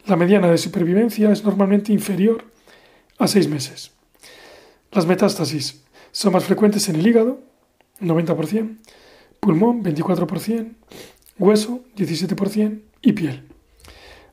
[0.05, 2.45] la mediana de supervivencia es normalmente inferior
[3.17, 3.93] a 6 meses.
[4.91, 7.41] Las metástasis son más frecuentes en el hígado,
[7.99, 8.77] 90%,
[9.43, 10.73] pulmón, 24%,
[11.37, 13.43] hueso, 17% y piel.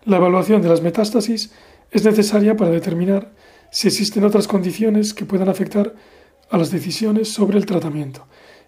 [0.04, 1.52] La evaluación de las metástasis
[1.90, 3.32] es necesaria para determinar
[3.72, 5.94] si existen otras condiciones que puedan afectar
[6.48, 8.26] a las decisiones sobre el tratamiento,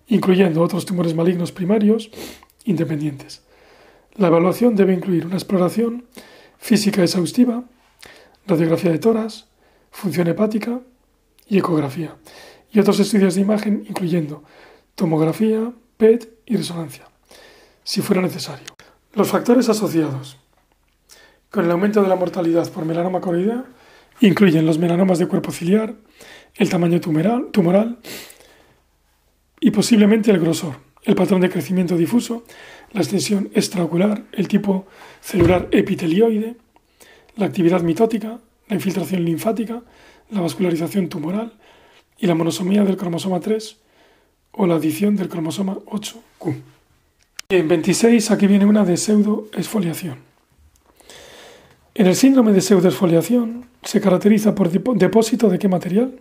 [0.08, 2.10] incluyendo otros tumores malignos primarios
[2.64, 3.42] independientes.
[4.16, 6.06] La evaluación debe incluir una exploración
[6.58, 7.64] física exhaustiva,
[8.46, 9.46] radiografía de toras,
[9.90, 10.80] función hepática
[11.48, 12.16] y ecografía,
[12.72, 14.42] y otros estudios de imagen incluyendo
[14.96, 17.08] tomografía, PET y resonancia,
[17.82, 18.66] si fuera necesario.
[19.14, 20.36] Los factores asociados
[21.50, 23.64] con el aumento de la mortalidad por melanoma coroidea
[24.20, 25.94] incluyen los melanomas de cuerpo ciliar,
[26.56, 27.98] el tamaño tumoral, tumoral
[29.60, 32.44] y posiblemente el grosor, el patrón de crecimiento difuso,
[32.92, 34.86] la extensión extraocular, el tipo
[35.22, 36.56] celular epitelioide,
[37.36, 38.38] la actividad mitótica,
[38.68, 39.82] la infiltración linfática,
[40.30, 41.54] la vascularización tumoral
[42.18, 43.78] y la monosomía del cromosoma 3
[44.52, 46.54] o la adición del cromosoma 8Q.
[47.48, 50.18] en 26 aquí viene una de pseudoesfoliación.
[51.94, 56.18] En el síndrome de pseudoesfoliación se caracteriza por depósito de qué material?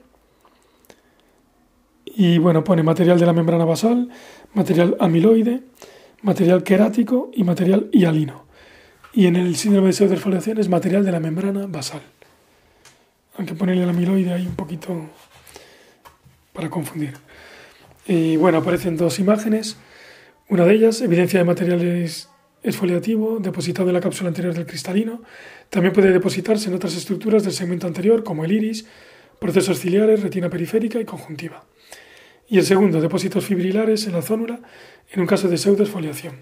[2.06, 4.10] Y bueno, pone material de la membrana basal,
[4.54, 5.64] material amiloide,
[6.24, 8.44] material querático y material hialino.
[9.14, 12.02] Y en el síndrome de pseudoesfoliación es material de la membrana basal.
[13.38, 14.94] Aunque ponerle el amiloide ahí un poquito
[16.54, 17.14] para confundir.
[18.08, 19.78] Y bueno, aparecen dos imágenes.
[20.50, 22.30] Una de ellas, evidencia de materiales
[22.64, 25.22] esfoliativo depositado en la cápsula anterior del cristalino.
[25.70, 28.86] También puede depositarse en otras estructuras del segmento anterior, como el iris,
[29.40, 31.66] procesos ciliares, retina periférica y conjuntiva.
[32.48, 34.60] Y el segundo, depósitos fibrilares en la zónula
[35.12, 36.36] en un caso de pseudoesfoliación.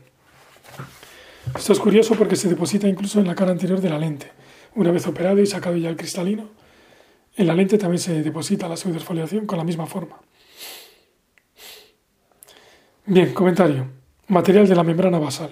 [1.55, 4.31] Esto es curioso porque se deposita incluso en la cara anterior de la lente.
[4.75, 6.49] Una vez operado y sacado ya el cristalino,
[7.35, 10.19] en la lente también se deposita la pseudoesfoliación con la misma forma.
[13.11, 13.87] Bien, comentario.
[14.27, 15.51] Material de la membrana basal.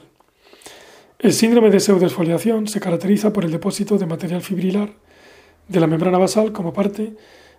[1.17, 4.93] El síndrome de pseudoesfoliación se caracteriza por el depósito de material fibrilar
[5.67, 7.15] de la membrana basal como parte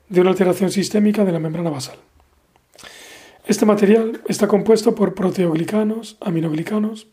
[0.08, 1.96] de una alteración sistémica de la membrana basal.
[3.44, 7.08] Este material está compuesto por proteoglicanos, aminoglicanos,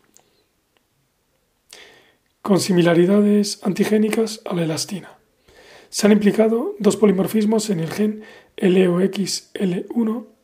[2.40, 5.18] con similaridades antigénicas a la elastina.
[5.88, 8.22] Se han implicado dos polimorfismos en el gen
[8.58, 10.35] LOXL1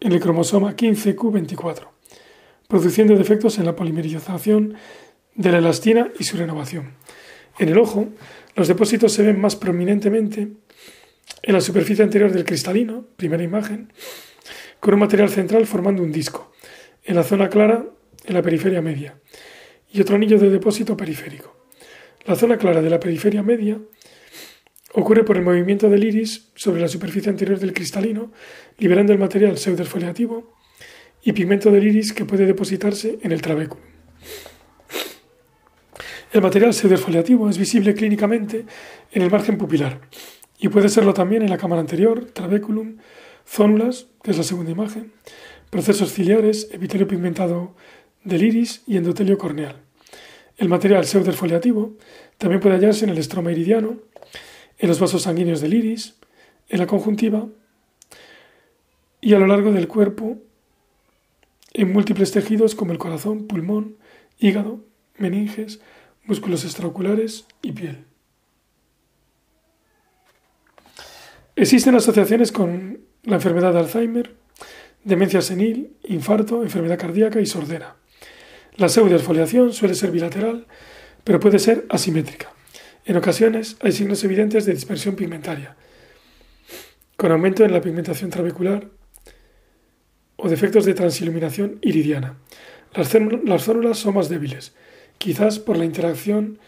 [0.00, 1.88] en el cromosoma 15q24,
[2.66, 4.74] produciendo defectos en la polimerización
[5.34, 6.94] de la elastina y su renovación.
[7.58, 8.08] En el ojo,
[8.56, 10.48] los depósitos se ven más prominentemente
[11.42, 13.92] en la superficie anterior del cristalino, primera imagen,
[14.80, 16.52] con un material central formando un disco,
[17.04, 17.86] en la zona clara,
[18.24, 19.18] en la periferia media,
[19.92, 21.56] y otro anillo de depósito periférico.
[22.24, 23.80] La zona clara de la periferia media
[24.92, 28.32] Ocurre por el movimiento del iris sobre la superficie anterior del cristalino,
[28.78, 30.52] liberando el material pseudoesfoliativo
[31.22, 33.82] y pigmento del iris que puede depositarse en el trabéculo.
[36.32, 38.64] El material pseudoesfoliativo es visible clínicamente
[39.12, 40.00] en el margen pupilar
[40.58, 42.98] y puede serlo también en la cámara anterior, trabéculum,
[43.46, 45.12] zónulas, que es la segunda imagen,
[45.70, 47.74] procesos ciliares, epitelio pigmentado
[48.24, 49.76] del iris y endotelio corneal.
[50.56, 51.96] El material pseudoesfoliativo
[52.38, 53.98] también puede hallarse en el estroma iridiano,
[54.80, 56.16] en los vasos sanguíneos del iris,
[56.68, 57.46] en la conjuntiva
[59.20, 60.38] y a lo largo del cuerpo
[61.72, 63.96] en múltiples tejidos como el corazón, pulmón,
[64.38, 64.84] hígado,
[65.18, 65.80] meninges,
[66.24, 68.04] músculos extraoculares y piel.
[71.56, 74.34] Existen asociaciones con la enfermedad de Alzheimer,
[75.04, 77.96] demencia senil, infarto, enfermedad cardíaca y sordera.
[78.76, 80.66] La pseudoesfoliación suele ser bilateral,
[81.22, 82.54] pero puede ser asimétrica.
[83.04, 85.76] En ocasiones hay signos evidentes de dispersión pigmentaria,
[87.16, 88.88] con aumento en la pigmentación trabecular
[90.36, 92.36] o defectos de transiluminación iridiana.
[92.94, 93.12] Las,
[93.44, 94.74] las células son más débiles,
[95.18, 96.58] quizás por la interacción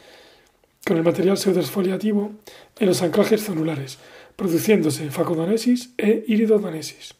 [0.86, 2.32] con el material pseudoesfoliativo
[2.78, 3.98] en los anclajes zonulares,
[4.36, 7.14] produciéndose facodonesis e iridodonesis.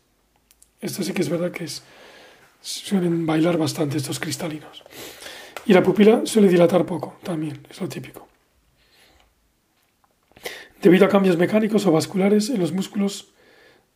[0.81, 1.67] Esto sí que es verdad que
[2.61, 4.83] suelen bailar bastante estos cristalinos.
[5.65, 8.32] Y la pupila suele dilatar poco, también, es lo típico.
[10.83, 13.33] Debido a cambios mecánicos o vasculares en los músculos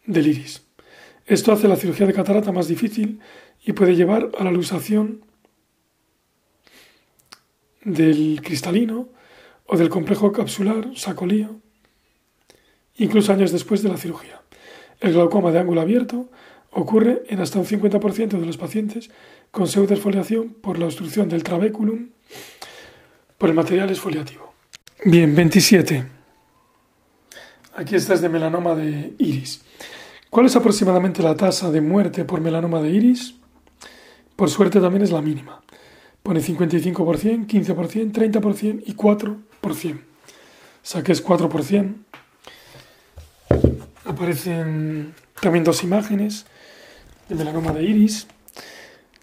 [0.06, 0.62] del iris.
[1.26, 3.18] Esto hace la cirugía de catarata más difícil
[3.64, 5.24] y puede llevar a la lusación
[7.82, 9.08] del cristalino
[9.66, 11.60] o del complejo capsular sacolío,
[12.98, 14.40] incluso años después de la cirugía.
[15.00, 16.30] El glaucoma de ángulo abierto
[16.70, 19.10] ocurre en hasta un 50% de los pacientes
[19.50, 22.10] con pseudoesfoliación por la obstrucción del trabéculum
[23.38, 24.54] por el material esfoliativo.
[25.04, 26.15] Bien, 27.
[27.76, 29.60] Aquí está es de melanoma de iris.
[30.30, 33.34] ¿Cuál es aproximadamente la tasa de muerte por melanoma de iris?
[34.34, 35.60] Por suerte también es la mínima.
[36.22, 39.94] Pone 55%, 15%, 30% y 4%.
[39.94, 40.00] O
[40.82, 41.94] sea que es 4%.
[44.06, 46.46] Aparecen también dos imágenes
[47.28, 48.26] de melanoma de iris.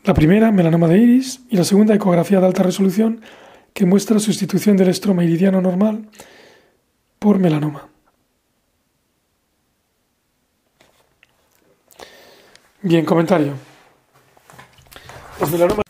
[0.04, 3.22] La primera, melanoma de iris, y la segunda, ecografía de alta resolución,
[3.74, 6.08] que muestra sustitución del estroma iridiano normal
[7.18, 7.93] por melanoma.
[12.86, 13.54] Bien, comentario.
[15.40, 15.86] Los melanomas,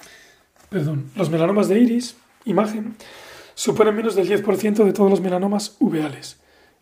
[0.70, 2.96] perdón, los melanomas de iris, imagen,
[3.56, 6.38] suponen menos del 10% de todos los melanomas uveales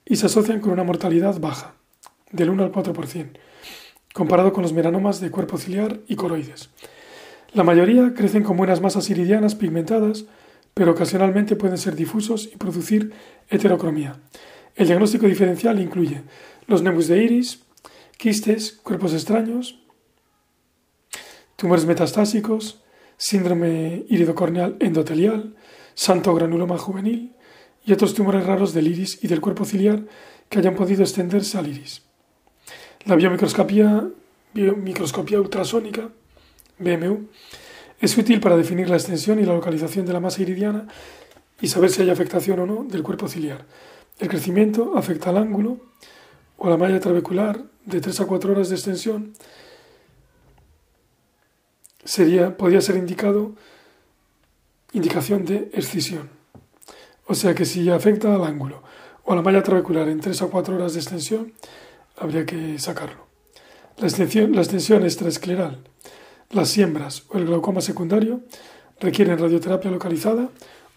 [0.05, 1.75] y se asocian con una mortalidad baja,
[2.29, 3.37] del 1 al 4%,
[4.13, 6.71] comparado con los melanomas de cuerpo ciliar y coroides.
[7.53, 10.25] La mayoría crecen con buenas masas iridianas pigmentadas,
[10.73, 13.13] pero ocasionalmente pueden ser difusos y producir
[13.47, 14.17] heterocromía.
[14.75, 16.21] El diagnóstico diferencial incluye
[16.67, 17.63] los nebus de iris,
[18.17, 19.80] quistes, cuerpos extraños,
[21.61, 22.81] tumores metastásicos,
[23.17, 25.53] síndrome iridocorneal endotelial,
[25.93, 27.35] santo granuloma juvenil
[27.85, 30.01] y otros tumores raros del iris y del cuerpo ciliar
[30.49, 32.01] que hayan podido extenderse al iris.
[33.05, 34.09] La biomicroscopía,
[34.55, 36.09] biomicroscopía ultrasónica,
[36.79, 37.27] BMU,
[37.99, 40.87] es útil para definir la extensión y la localización de la masa iridiana
[41.61, 43.67] y saber si hay afectación o no del cuerpo ciliar.
[44.17, 45.77] El crecimiento afecta al ángulo
[46.57, 49.33] o la malla trabecular de 3 a 4 horas de extensión
[52.03, 53.55] sería, podría ser indicado
[54.93, 56.29] indicación de excisión.
[57.27, 58.83] O sea que si afecta al ángulo
[59.23, 61.53] o a la malla trabecular en 3 o 4 horas de extensión,
[62.17, 63.27] habría que sacarlo.
[63.97, 65.79] La extensión, la extensión extraescleral,
[66.49, 68.41] las siembras o el glaucoma secundario
[68.99, 70.49] requieren radioterapia localizada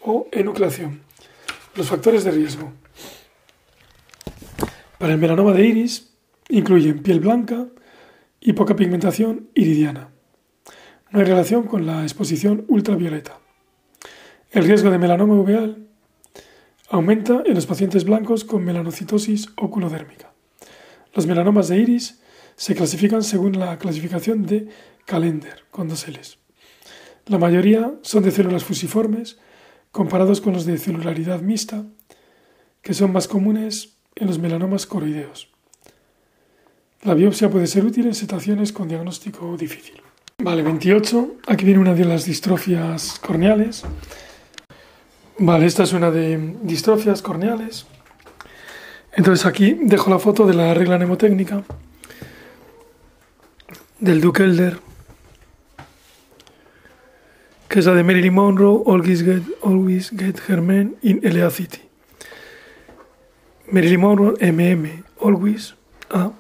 [0.03, 1.03] o enucleación.
[1.75, 2.73] Los factores de riesgo.
[4.99, 6.11] Para el melanoma de iris
[6.49, 7.67] incluyen piel blanca
[8.41, 10.14] y poca pigmentación iridiana.
[11.15, 13.39] No hay relación con la exposición ultravioleta.
[14.51, 15.87] El riesgo de melanoma uveal
[16.91, 20.33] aumenta en los pacientes blancos con melanocitosis oculodérmica.
[21.13, 22.21] Los melanomas de iris
[22.57, 24.67] se clasifican según la clasificación de
[25.05, 26.05] Calender, con dos.
[27.27, 29.39] La mayoría son de células fusiformes,
[29.93, 31.85] comparados con los de celularidad mixta,
[32.83, 35.53] que son más comunes en los melanomas coroideos.
[37.03, 40.03] La biopsia puede ser útil en situaciones con diagnóstico difícil.
[40.45, 41.37] Vale, 28.
[41.47, 43.83] Aquí viene una de las distrofias corneales.
[45.39, 47.87] Vale, esta es una de distrofias corneales.
[49.15, 51.65] Entonces aquí dejo la foto de la regla mnemotécnica
[53.99, 54.81] del Duke Elder,
[57.67, 61.81] que es la de Marilyn Monroe, Always Get, Always Get Her in Elea City.
[63.73, 65.75] Marilyn Monroe, MM, Always,
[66.11, 66.33] A,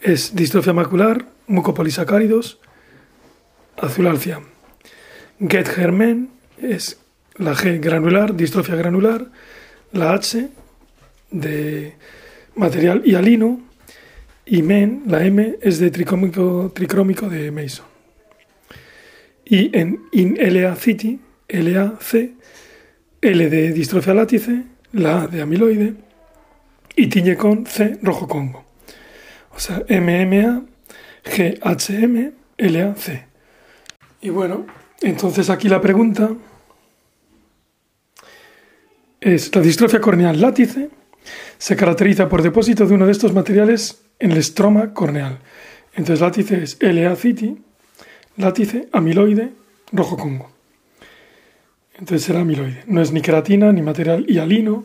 [0.00, 2.60] es distrofia macular, mucopolisacáridos,
[3.80, 4.40] azul alcia.
[5.40, 6.98] Get Germen es
[7.36, 9.26] la G granular, distrofia granular,
[9.92, 10.48] la H
[11.30, 11.94] de
[12.56, 13.60] material hialino
[14.44, 17.86] y men, la M es de tricrómico de Mason.
[19.44, 22.30] Y en in LA City, LAC,
[23.20, 25.94] L de distrofia látice, la A de amiloide
[26.96, 28.64] y tiñe con C rojo Congo.
[29.54, 30.64] O sea, MMA,
[31.24, 33.27] GHM, LAC.
[34.20, 34.66] Y bueno,
[35.00, 36.30] entonces aquí la pregunta
[39.20, 40.90] es, la distrofia corneal látice
[41.58, 45.38] se caracteriza por depósito de uno de estos materiales en el estroma corneal.
[45.94, 47.58] Entonces látice es LA-CITI,
[48.36, 49.52] látice amiloide,
[49.92, 50.50] rojo Congo.
[51.94, 52.82] Entonces será amiloide.
[52.86, 54.84] No es ni queratina ni material hialino,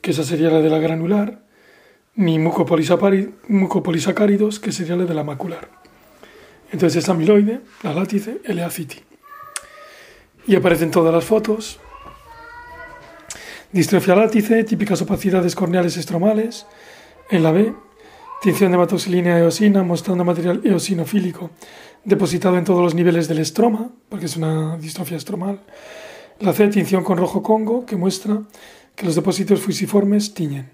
[0.00, 1.42] que esa sería la de la granular,
[2.14, 5.68] ni mucopolisacáridos, que sería la de la macular.
[6.70, 9.00] Entonces es amiloide, la látice, LA-CITI.
[10.46, 11.80] Y aparecen todas las fotos.
[13.72, 16.66] Distrofia látice, típicas opacidades corneales estromales.
[17.30, 17.74] En la B,
[18.40, 21.50] tinción de hematoxilina eosina mostrando material eosinofílico
[22.04, 25.60] depositado en todos los niveles del estroma, porque es una distrofia estromal.
[26.40, 28.42] La C, tinción con rojo congo, que muestra
[28.94, 30.70] que los depósitos fusiformes tiñen.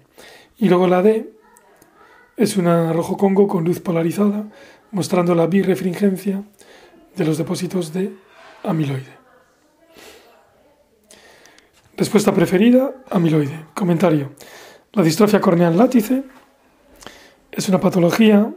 [0.57, 1.33] Y luego la D
[2.37, 4.45] es una rojo congo con luz polarizada,
[4.95, 6.41] mostrando la birefringencia
[7.17, 8.15] de los depósitos de
[8.63, 9.13] amiloide.
[11.97, 13.65] Respuesta preferida, amiloide.
[13.73, 14.31] Comentario.
[14.93, 16.23] La distrofia corneal látice
[17.51, 18.49] es una patología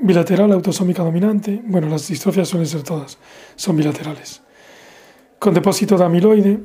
[0.00, 1.60] bilateral autosómica dominante.
[1.62, 3.18] Bueno, las distrofias suelen ser todas,
[3.54, 4.40] son bilaterales.
[5.38, 6.60] Con depósito de amiloide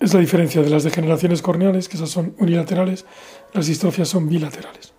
[0.00, 3.06] es la diferencia de las degeneraciones corneales, que esas son unilaterales,
[3.52, 4.93] las distrofias son bilaterales.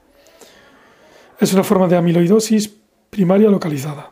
[1.39, 2.71] Es una forma de amiloidosis
[3.09, 4.11] primaria localizada.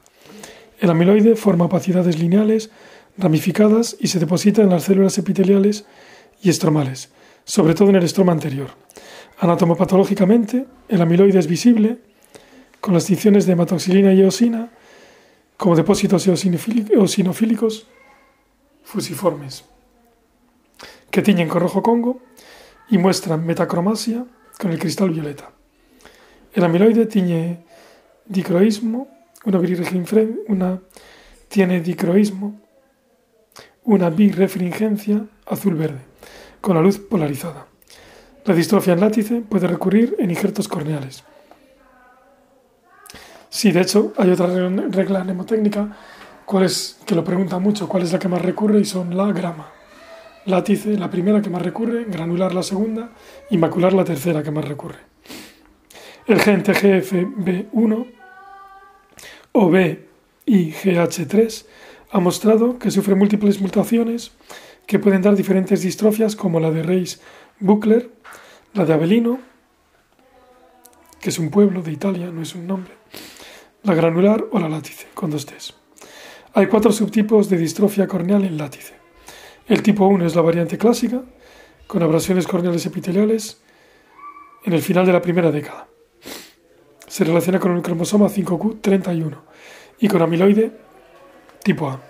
[0.79, 2.69] El amiloide forma opacidades lineales
[3.17, 5.85] ramificadas y se deposita en las células epiteliales
[6.41, 7.11] y estromales,
[7.45, 8.71] sobre todo en el estroma anterior.
[9.39, 11.99] Anatomopatológicamente, el amiloide es visible
[12.81, 14.69] con las tinciones de hematoxilina y eosina
[15.55, 17.87] como depósitos eosinofílicos
[18.83, 19.63] fusiformes
[21.09, 22.19] que tiñen con rojo congo
[22.89, 24.25] y muestran metacromasia
[24.59, 25.51] con el cristal violeta.
[26.53, 27.65] El amiloide tiene
[28.25, 29.07] dicroísmo,
[29.45, 29.59] una,
[30.47, 30.81] una
[31.47, 32.59] tiene dicroísmo,
[33.83, 35.99] una birefringencia azul-verde,
[36.61, 37.65] con la luz polarizada.
[38.45, 41.23] La distrofia en látice puede recurrir en injertos corneales.
[43.49, 45.95] Sí, de hecho, hay otra regla mnemotécnica
[46.45, 49.31] cuál es, que lo pregunta mucho, cuál es la que más recurre y son la
[49.31, 49.71] grama.
[50.45, 53.09] Látice, la primera que más recurre, granular la segunda
[53.49, 55.12] y macular la tercera que más recurre.
[56.25, 58.07] El gen TGFB1
[59.51, 60.07] o B
[60.45, 61.65] y GH3
[62.11, 64.31] ha mostrado que sufre múltiples mutaciones
[64.87, 68.09] que pueden dar diferentes distrofias como la de Reis-Buckler,
[68.73, 69.39] la de Avelino,
[71.19, 72.93] que es un pueblo de Italia, no es un nombre,
[73.83, 75.45] la granular o la látice, con dos.
[76.53, 78.93] Hay cuatro subtipos de distrofia corneal en látice.
[79.67, 81.21] El tipo 1 es la variante clásica,
[81.85, 83.61] con abrasiones corneales epiteliales
[84.63, 85.87] en el final de la primera década.
[87.13, 89.35] Se relaciona con el cromosoma 5Q31
[89.99, 90.71] y con amiloide
[91.61, 92.01] tipo A.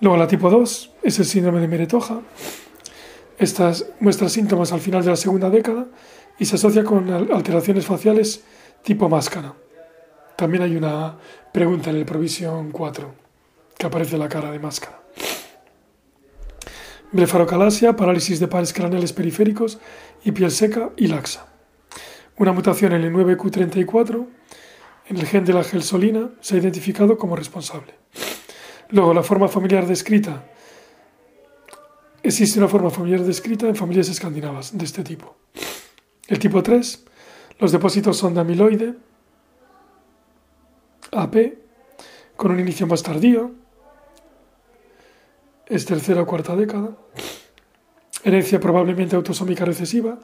[0.00, 2.20] Luego la tipo 2 es el síndrome de Meretoja.
[3.38, 5.86] Estas muestra síntomas al final de la segunda década
[6.36, 8.42] y se asocia con alteraciones faciales
[8.82, 9.54] tipo máscara.
[10.34, 11.16] También hay una
[11.52, 13.14] pregunta en el Provision 4
[13.78, 15.00] que aparece la cara de máscara.
[17.12, 19.78] Blefarocalasia, parálisis de pares craneales periféricos
[20.24, 21.47] y piel seca y laxa.
[22.38, 24.26] Una mutación en el 9Q34
[25.08, 27.94] en el gen de la gelsolina se ha identificado como responsable.
[28.90, 30.44] Luego, la forma familiar descrita.
[32.22, 35.36] Existe una forma familiar descrita en familias escandinavas de este tipo.
[36.28, 37.04] El tipo 3,
[37.58, 38.94] los depósitos son de amiloide,
[41.10, 41.36] AP,
[42.36, 43.50] con un inicio más tardío,
[45.66, 46.96] es tercera o cuarta década,
[48.22, 50.18] herencia probablemente autosómica recesiva,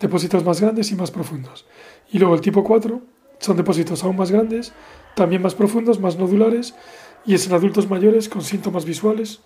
[0.00, 1.66] depósitos más grandes y más profundos.
[2.10, 3.00] Y luego el tipo 4,
[3.38, 4.72] son depósitos aún más grandes,
[5.14, 6.74] también más profundos, más nodulares,
[7.24, 9.40] y es en adultos mayores con síntomas visuales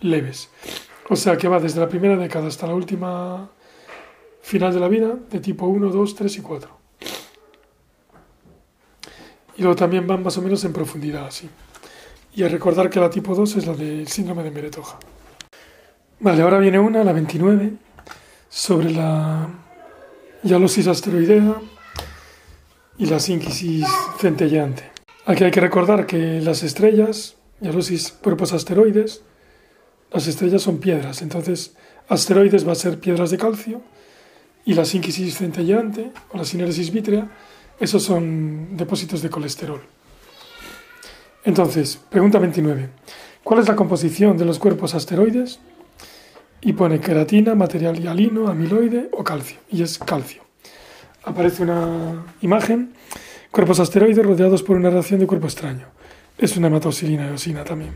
[0.00, 0.50] leves.
[1.08, 3.50] O sea que va desde la primera década hasta la última
[4.42, 6.78] final de la vida, de tipo 1, 2, 3 y 4.
[9.56, 11.48] Y luego también van más o menos en profundidad, así.
[12.34, 14.98] Y a recordar que la tipo 2 es la del síndrome de Meretoja.
[16.20, 17.72] Vale, ahora viene una, la 29.
[18.48, 19.48] sobre la
[20.42, 21.60] yalosis asteroidea
[22.96, 23.86] y la sínquisis
[24.18, 24.84] centelleante.
[25.26, 29.22] Aquí hay que recordar que las estrellas, yalosis cuerpos asteroides,
[30.12, 31.74] las estrellas son piedras, entonces
[32.08, 33.82] asteroides va a ser piedras de calcio
[34.64, 37.28] y la sínquisis centelleante o la sinéresis vítrea,
[37.80, 39.80] esos son depósitos de colesterol.
[41.44, 42.88] Entonces, pregunta 29.
[43.44, 45.60] ¿Cuál es la composición de los cuerpos asteroides?
[46.60, 49.58] Y pone queratina, material hialino, amiloide o calcio.
[49.70, 50.42] Y es calcio.
[51.24, 52.94] Aparece una imagen,
[53.50, 55.86] cuerpos asteroides rodeados por una reacción de cuerpo extraño.
[56.36, 57.92] Es una hematoxilina eosina también.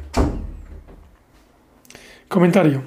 [2.28, 2.82] Comentario.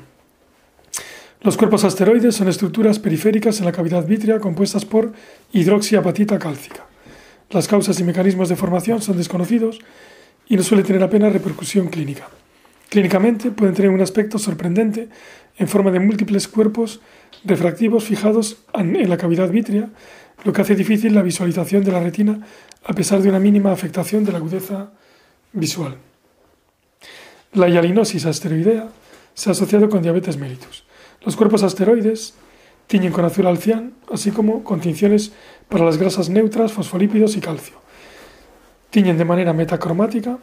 [1.42, 5.14] Los cuerpos asteroides son estructuras periféricas en la cavidad vítrea compuestas por
[5.54, 6.86] hidroxiapatita cálcica.
[7.52, 9.80] Las causas y mecanismos de formación son desconocidos
[10.48, 12.28] y no suele tener apenas repercusión clínica.
[12.90, 15.10] Clínicamente pueden tener un aspecto sorprendente
[15.58, 17.02] en forma de múltiples cuerpos
[17.44, 19.90] refractivos fijados en la cavidad vítrea,
[20.44, 22.40] lo que hace difícil la visualización de la retina
[22.84, 24.92] a pesar de una mínima afectación de la agudeza
[25.54, 25.98] visual.
[27.54, 28.90] La hialinosis asteroidea
[29.34, 30.86] se ha asociado con diabetes mellitus.
[31.24, 32.36] Los cuerpos asteroides
[32.88, 35.32] tiñen con azul al cian, así como con tinciones
[35.70, 37.76] para las grasas neutras, fosfolípidos y calcio.
[38.92, 40.38] Tiñen de manera metacromática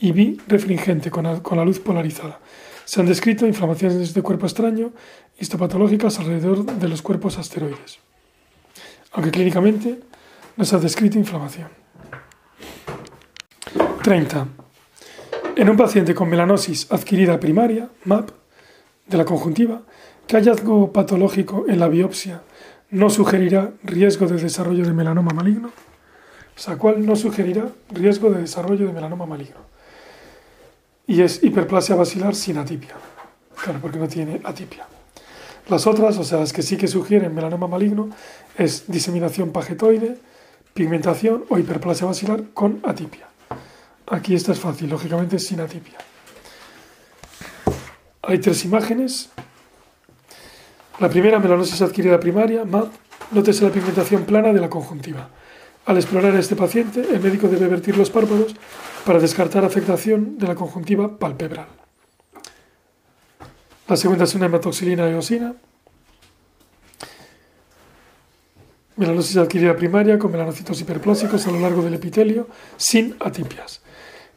[0.00, 2.40] y birefringente con, con la luz polarizada.
[2.84, 4.92] Se han descrito inflamaciones de cuerpo extraño
[5.38, 7.98] histopatológicas alrededor de los cuerpos asteroides,
[9.12, 10.00] aunque clínicamente
[10.56, 11.68] no se ha descrito inflamación.
[14.02, 14.48] 30.
[15.56, 18.30] En un paciente con melanosis adquirida primaria, MAP,
[19.06, 19.82] de la conjuntiva,
[20.26, 22.42] ¿qué hallazgo patológico en la biopsia
[22.90, 25.68] no sugerirá riesgo de desarrollo de melanoma maligno?
[25.68, 29.69] O sea, ¿cuál no sugerirá riesgo de desarrollo de melanoma maligno?
[31.10, 32.94] Y es hiperplasia basilar sin atipia.
[33.60, 34.86] Claro, porque no tiene atipia.
[35.68, 38.10] Las otras, o sea, las que sí que sugieren melanoma maligno,
[38.56, 40.18] es diseminación pagetoide,
[40.72, 43.26] pigmentación o hiperplasia basilar con atipia.
[44.06, 45.98] Aquí esta es fácil, lógicamente sin atipia.
[48.22, 49.30] Hay tres imágenes.
[51.00, 52.86] La primera, melanosis adquirida primaria, MAP.
[53.32, 55.28] Nótese la pigmentación plana de la conjuntiva.
[55.86, 58.54] Al explorar a este paciente, el médico debe vertir los párpados
[59.04, 61.66] para descartar afectación de la conjuntiva palpebral.
[63.88, 65.54] La segunda es una hematoxilina eosina.
[68.96, 73.80] Melanosis adquirida primaria con melanocitos hiperplásicos a lo largo del epitelio sin atipias.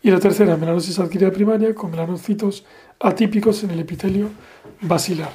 [0.01, 2.65] Y la tercera, melanosis adquirida primaria con melanocitos
[2.99, 4.29] atípicos en el epitelio
[4.81, 5.31] basilar.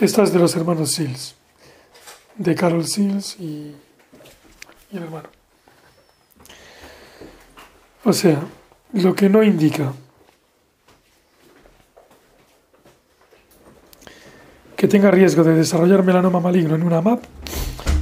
[0.00, 1.34] Esta es de los hermanos Seals,
[2.36, 3.74] de Carol Seals y
[4.92, 5.41] y el hermano.
[8.04, 8.40] O sea,
[8.92, 9.92] lo que no indica
[14.76, 17.22] que tenga riesgo de desarrollar melanoma maligno en una MAP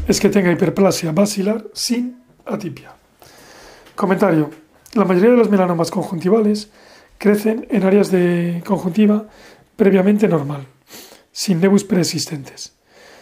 [0.08, 2.92] es que tenga hiperplasia basilar sin atipia.
[3.94, 4.50] Comentario.
[4.94, 6.70] La mayoría de los melanomas conjuntivales
[7.18, 9.26] crecen en áreas de conjuntiva
[9.76, 10.66] previamente normal,
[11.30, 12.80] sin nebus preexistentes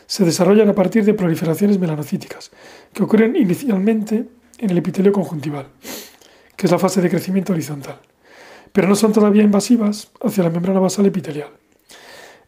[0.08, 2.50] se desarrollan a partir de proliferaciones melanocíticas,
[2.94, 4.26] que ocurren inicialmente
[4.56, 5.66] en el epitelio conjuntival,
[6.58, 8.00] que es la fase de crecimiento horizontal,
[8.72, 11.50] pero no son todavía invasivas hacia la membrana basal epitelial.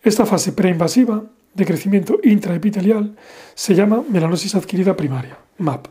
[0.03, 1.23] Esta fase preinvasiva
[1.55, 3.17] de crecimiento intraepitelial
[3.55, 5.87] se llama melanosis adquirida primaria, MAP,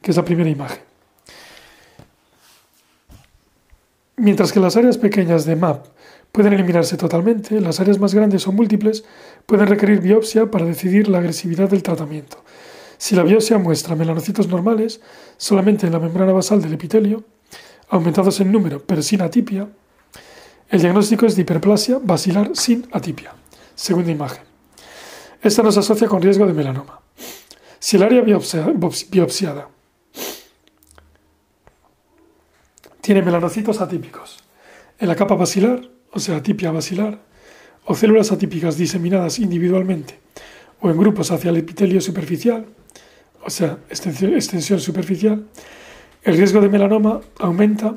[0.00, 0.80] que es la primera imagen.
[4.16, 5.84] Mientras que las áreas pequeñas de MAP
[6.32, 9.04] pueden eliminarse totalmente, las áreas más grandes o múltiples
[9.44, 12.42] pueden requerir biopsia para decidir la agresividad del tratamiento.
[12.96, 15.02] Si la biopsia muestra melanocitos normales
[15.36, 17.24] solamente en la membrana basal del epitelio,
[17.88, 19.68] aumentados en número pero sin atipia,
[20.68, 23.34] el diagnóstico es de hiperplasia basilar sin atipia.
[23.74, 24.42] Segunda imagen.
[25.42, 27.00] Esta no se asocia con riesgo de melanoma.
[27.78, 29.68] Si el área biopsiada
[33.00, 34.42] tiene melanocitos atípicos
[34.98, 35.82] en la capa basilar,
[36.12, 37.20] o sea, atipia basilar,
[37.84, 40.18] o células atípicas diseminadas individualmente
[40.80, 42.66] o en grupos hacia el epitelio superficial,
[43.44, 45.44] o sea, extensión, superficial,
[46.24, 47.94] el riesgo de melanoma aumenta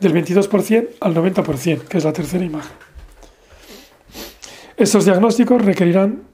[0.00, 2.76] del 22% al 90%, que es la tercera imagen.
[4.76, 6.24] Estos diagnósticos requerirán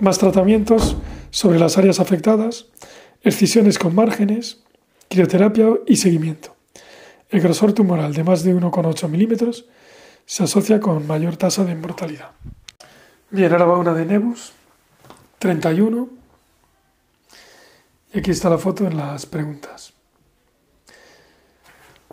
[0.00, 0.96] más tratamientos
[1.30, 2.66] sobre las áreas afectadas,
[3.22, 4.62] excisiones con márgenes,
[5.08, 6.56] crioterapia y seguimiento.
[7.28, 9.66] El grosor tumoral de más de 1,8 milímetros
[10.24, 12.30] se asocia con mayor tasa de mortalidad.
[13.30, 14.52] Bien, ahora va una de Nebus,
[15.40, 16.08] 31.
[18.14, 19.93] Y aquí está la foto en las preguntas.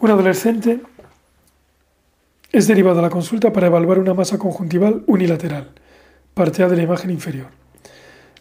[0.01, 0.81] Un adolescente
[2.51, 5.75] es derivado a la consulta para evaluar una masa conjuntival unilateral,
[6.33, 7.49] parte A de la imagen inferior.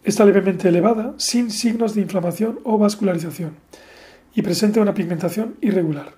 [0.03, 3.57] Está levemente elevada, sin signos de inflamación o vascularización,
[4.35, 6.15] y presenta una pigmentación irregular.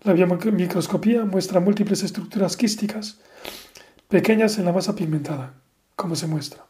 [0.00, 3.20] La biomicroscopía muestra múltiples estructuras quísticas
[4.08, 5.52] pequeñas en la masa pigmentada,
[5.94, 6.64] como se muestra.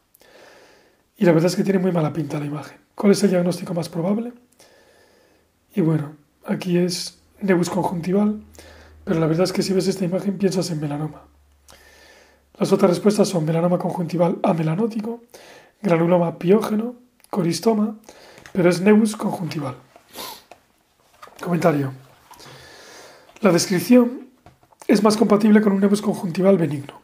[1.15, 2.77] Y la verdad es que tiene muy mala pinta la imagen.
[2.93, 4.33] ¿Cuál es el diagnóstico más probable?
[5.73, 8.41] Y bueno, aquí es nebus conjuntival,
[9.03, 11.23] pero la verdad es que si ves esta imagen piensas en melanoma.
[12.57, 15.23] Las otras respuestas son melanoma conjuntival amelanótico,
[15.81, 16.95] granuloma piógeno,
[17.29, 17.97] coristoma,
[18.53, 19.75] pero es nebus conjuntival.
[21.43, 21.91] Comentario.
[23.41, 24.29] La descripción
[24.87, 27.01] es más compatible con un nebus conjuntival benigno,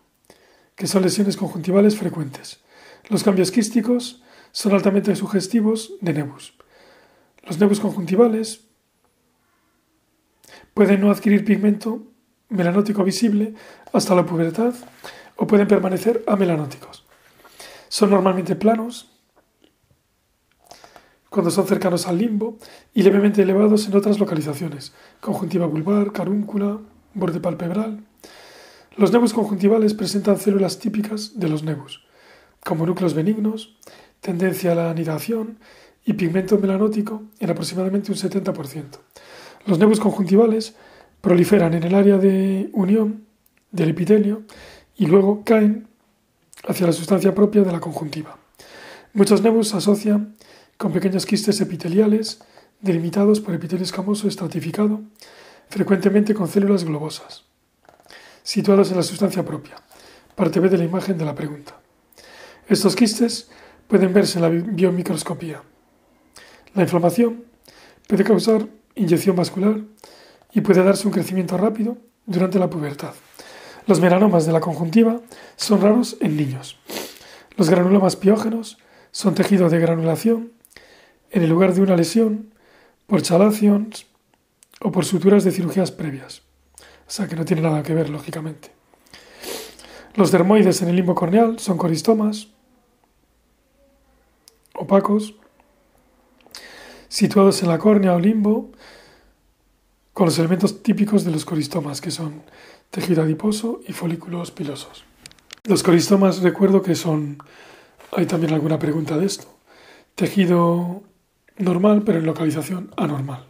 [0.76, 2.62] que son lesiones conjuntivales frecuentes.
[3.10, 6.54] Los cambios quísticos son altamente sugestivos de nebus.
[7.44, 8.71] Los nebus conjuntivales
[10.74, 12.04] pueden no adquirir pigmento
[12.50, 13.54] melanótico visible
[13.94, 14.74] hasta la pubertad
[15.36, 17.06] o pueden permanecer amelanóticos.
[17.90, 19.10] Son normalmente planos
[21.30, 22.58] cuando son cercanos al limbo
[22.94, 26.80] y levemente elevados en otras localizaciones, conjuntiva vulvar, carúncula,
[27.14, 28.04] borde palpebral.
[28.98, 32.06] Los nebus conjuntivales presentan células típicas de los nebus,
[32.66, 33.78] como núcleos benignos,
[34.20, 35.58] tendencia a la anidación
[36.04, 39.00] y pigmento melanótico en aproximadamente un 70%.
[39.66, 40.76] Los nebus conjuntivales
[41.22, 43.26] proliferan en el área de unión
[43.72, 44.44] del epitelio
[44.96, 45.88] y luego caen
[46.68, 48.38] hacia la sustancia propia de la conjuntiva.
[49.14, 50.36] Muchos nebus se asocian
[50.78, 52.42] con pequeños quistes epiteliales
[52.82, 55.02] delimitados por epitelio escamoso estratificado,
[55.70, 57.46] frecuentemente con células globosas,
[58.42, 59.76] situados en la sustancia propia,
[60.36, 61.80] parte B de la imagen de la pregunta.
[62.68, 63.50] Estos quistes
[63.88, 65.62] pueden verse en la biomicroscopía.
[66.74, 67.44] La inflamación
[68.08, 69.82] puede causar inyección vascular
[70.54, 73.14] y puede darse un crecimiento rápido durante la pubertad.
[73.88, 75.20] Los melanomas de la conjuntiva
[75.56, 76.78] son raros en niños.
[77.58, 78.78] Los granulomas piógenos
[79.12, 80.52] son tejido de granulación
[81.32, 82.54] en el lugar de una lesión
[83.08, 84.06] por chalaciones
[84.82, 86.44] o por suturas de cirugías previas.
[87.08, 88.72] O sea que no tiene nada que ver, lógicamente.
[90.16, 92.48] Los dermoides en el limbo corneal son coristomas
[94.74, 95.36] opacos
[97.12, 98.72] situados en la córnea o limbo
[100.14, 102.42] con los elementos típicos de los coristomas, que son
[102.90, 105.04] tejido adiposo y folículos pilosos.
[105.66, 107.38] Los coristomas, recuerdo que son,
[108.14, 109.54] hay también alguna pregunta de esto,
[110.16, 111.04] tejido
[111.58, 113.46] normal pero en localización anormal.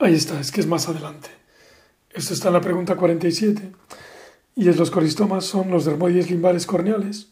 [0.00, 1.28] Ahí está, es que es más adelante.
[2.08, 3.70] Esto está en la pregunta 47
[4.56, 7.28] y es los coristomas son los dermoides limbares corneales.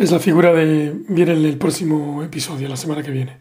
[0.00, 3.36] Es la figura de viene en el próximo episodio, la semana que viene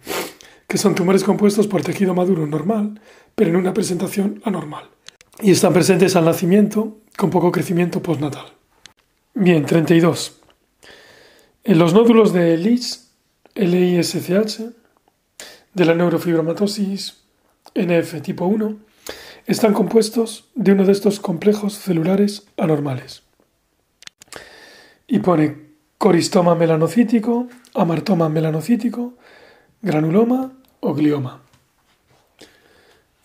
[0.67, 2.99] que son tumores compuestos por tejido maduro normal,
[3.33, 4.89] pero en una presentación anormal.
[5.41, 8.45] Y están presentes al nacimiento con poco crecimiento postnatal.
[9.33, 10.41] Bien, 32.
[11.63, 13.09] En los nódulos de LIS,
[13.55, 14.59] LISCH,
[15.73, 17.23] de la neurofibromatosis
[17.73, 18.77] NF tipo 1,
[19.47, 23.23] están compuestos de uno de estos complejos celulares anormales.
[25.07, 25.68] Y pone
[25.99, 29.15] coristoma melanocítico, amartoma melanocítico,
[29.81, 31.41] granuloma o glioma.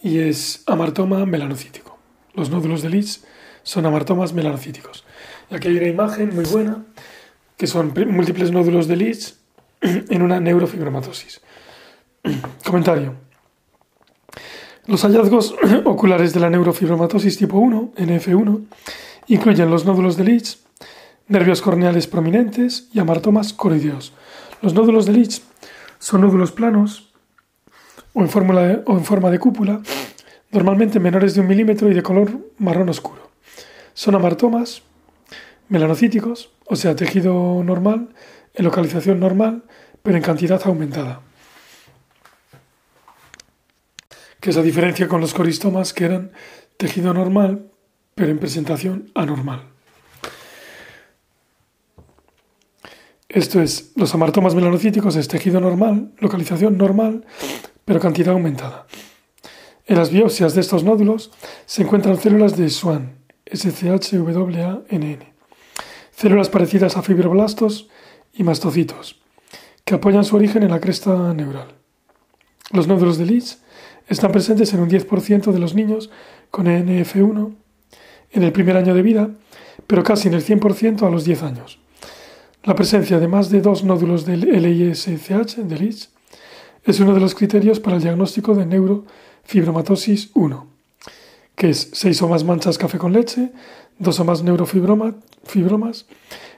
[0.03, 1.97] Y es amartoma melanocítico.
[2.35, 3.25] Los nódulos de Leeds
[3.63, 5.05] son amartomas melanocíticos.
[5.51, 6.85] Y aquí hay una imagen muy buena
[7.57, 9.39] que son múltiples nódulos de Leeds
[9.81, 11.41] en una neurofibromatosis.
[12.67, 13.15] Comentario.
[14.87, 15.55] Los hallazgos
[15.85, 18.65] oculares de la neurofibromatosis tipo 1, NF1,
[19.29, 20.59] incluyen los nódulos de Leeds,
[21.29, 24.13] nervios corneales prominentes y amartomas coroideos.
[24.61, 25.43] Los nódulos de Leeds
[25.99, 27.13] son nódulos planos
[28.13, 29.81] o en, o en forma de cúpula,
[30.51, 33.31] normalmente menores de un milímetro y de color marrón oscuro.
[33.93, 34.83] Son amartomas
[35.69, 38.11] melanocíticos, o sea, tejido normal,
[38.55, 39.65] en localización normal,
[40.03, 41.21] pero en cantidad aumentada.
[44.41, 46.33] Que es la diferencia con los coristomas que eran
[46.77, 47.71] tejido normal,
[48.15, 49.74] pero en presentación anormal.
[53.35, 57.27] Esto es, los amartomas melanocíticos es tejido normal, localización normal,
[57.85, 58.87] pero cantidad aumentada.
[59.87, 61.33] En las biopsias de estos nódulos
[61.67, 63.17] se encuentran células de Schwann,
[63.53, 65.19] SCHWANN,
[66.17, 67.89] células parecidas a fibroblastos
[68.33, 69.21] y mastocitos,
[69.85, 71.75] que apoyan su origen en la cresta neural.
[72.71, 73.57] Los nódulos de Leach
[74.07, 76.09] están presentes en un 10% de los niños
[76.53, 77.53] con NF1
[78.31, 79.31] en el primer año de vida,
[79.89, 81.84] pero casi en el 100% a los 10 años.
[82.65, 86.09] La presencia de más de dos nódulos del LISCH de Leach
[86.85, 90.67] es uno de los criterios para el diagnóstico de neurofibromatosis 1,
[91.57, 93.53] que es seis o más manchas café con leche,
[93.99, 96.07] dos o más neurofibromas,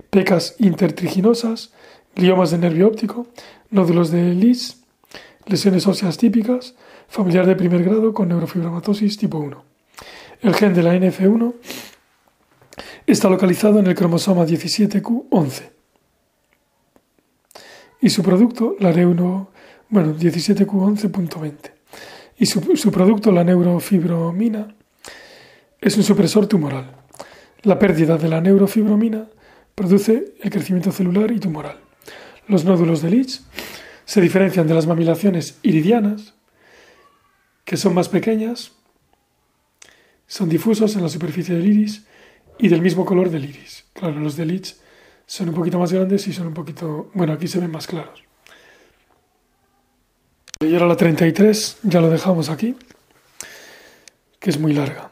[0.08, 1.72] pecas intertriginosas,
[2.14, 3.26] gliomas de nervio óptico,
[3.72, 4.84] nódulos de Lis,
[5.46, 6.76] lesiones óseas típicas,
[7.08, 9.64] familiar de primer grado con neurofibromatosis tipo 1.
[10.42, 11.54] El gen de la NF1
[13.08, 15.75] está localizado en el cromosoma 17q11
[18.00, 19.50] y su producto, la neuro,
[19.88, 21.76] bueno, 17q11.20
[22.38, 24.74] y su, su producto, la neurofibromina,
[25.80, 26.92] es un supresor tumoral.
[27.62, 29.28] La pérdida de la neurofibromina
[29.74, 31.78] produce el crecimiento celular y tumoral.
[32.48, 33.40] Los nódulos de Leach
[34.04, 36.34] se diferencian de las mamilaciones iridianas,
[37.64, 38.72] que son más pequeñas,
[40.26, 42.04] son difusos en la superficie del iris
[42.58, 43.84] y del mismo color del iris.
[43.92, 44.76] Claro, los de Leach
[45.26, 48.22] son un poquito más grandes y son un poquito, bueno, aquí se ven más claros.
[50.60, 52.76] Y ahora la 33, ya lo dejamos aquí,
[54.38, 55.10] que es muy larga.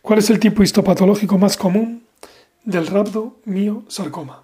[0.00, 2.04] ¿Cuál es el tipo histopatológico más común
[2.64, 2.88] del
[3.88, 4.42] sarcoma?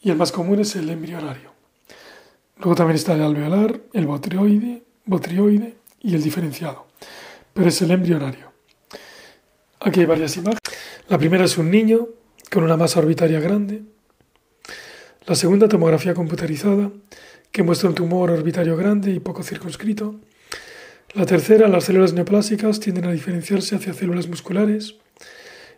[0.00, 1.52] Y el más común es el embrionario.
[2.56, 6.88] Luego también está el alveolar, el botrioide, botrioide y el diferenciado.
[7.52, 8.50] Pero es el embrionario.
[9.78, 10.60] Aquí hay varias imágenes.
[11.08, 12.08] La primera es un niño
[12.52, 13.82] con una masa orbitaria grande.
[15.26, 16.90] La segunda, tomografía computerizada,
[17.50, 20.20] que muestra un tumor orbitario grande y poco circunscrito.
[21.14, 24.96] La tercera, las células neoplásicas tienden a diferenciarse hacia células musculares.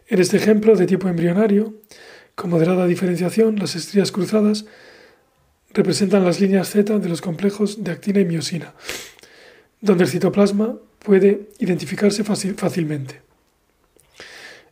[0.09, 1.75] En este ejemplo de tipo embrionario,
[2.35, 4.65] con moderada diferenciación, las estrías cruzadas
[5.73, 8.75] representan las líneas Z de los complejos de actina y miosina,
[9.81, 13.24] donde el citoplasma puede identificarse fácilmente.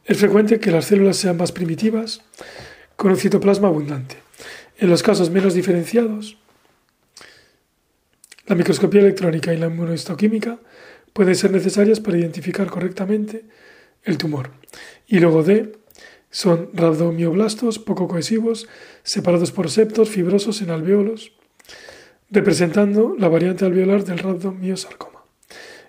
[0.05, 2.23] Es frecuente que las células sean más primitivas,
[2.97, 4.17] con un citoplasma abundante.
[4.79, 6.39] En los casos menos diferenciados,
[8.47, 10.59] la microscopía electrónica y la inmunohistoquímica
[11.13, 13.45] pueden ser necesarias para identificar correctamente
[14.03, 14.51] el tumor.
[15.07, 15.73] Y luego D
[16.31, 18.67] son rabdomioblastos poco cohesivos,
[19.05, 21.33] separados por septos fibrosos en alveolos,
[22.31, 25.25] representando la variante alveolar del rabdomiosarcoma.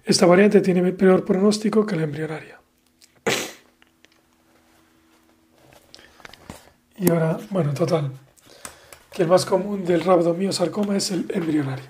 [0.05, 2.62] Esta variante tiene peor pronóstico que la embrionaria.
[6.97, 8.11] Y ahora, bueno, total,
[9.11, 11.85] que el más común del rabdomiosarcoma es el embrionario.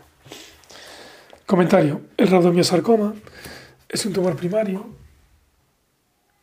[1.46, 2.02] Comentario.
[2.18, 3.14] El rabdomiosarcoma
[3.90, 4.88] es un tumor primario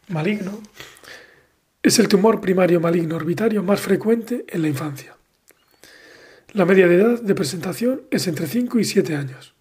[0.09, 0.61] maligno.
[1.83, 5.17] Es el tumor primario maligno orbitario más frecuente en la infancia.
[6.53, 9.55] La media de edad de presentación es entre 5 y 7 años,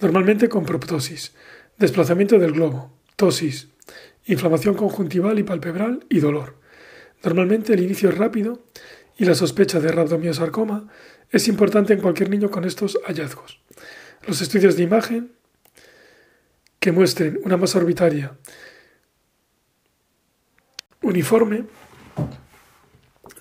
[0.00, 1.32] normalmente con proptosis,
[1.78, 3.68] desplazamiento del globo, tosis,
[4.26, 6.61] inflamación conjuntival y palpebral y dolor.
[7.22, 8.64] Normalmente el inicio es rápido
[9.16, 10.88] y la sospecha de rabdomiosarcoma
[11.30, 13.60] es importante en cualquier niño con estos hallazgos.
[14.26, 15.32] Los estudios de imagen
[16.78, 18.36] que muestren una masa orbitaria
[21.02, 21.64] uniforme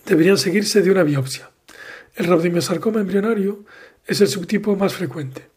[0.05, 1.51] deberían seguirse de una biopsia.
[2.15, 3.65] El rabdomiosarcoma embrionario
[4.05, 5.49] es el subtipo más frecuente,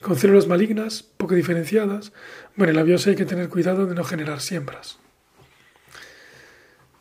[0.00, 2.12] con células malignas poco diferenciadas.
[2.56, 4.98] Bueno, en la biopsia hay que tener cuidado de no generar siembras.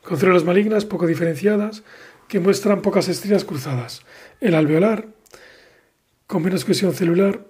[0.06, 1.84] Con células malignas poco diferenciadas
[2.28, 4.04] que muestran pocas estrías cruzadas.
[4.40, 5.08] El alveolar,
[6.28, 7.46] con menos cohesión celular,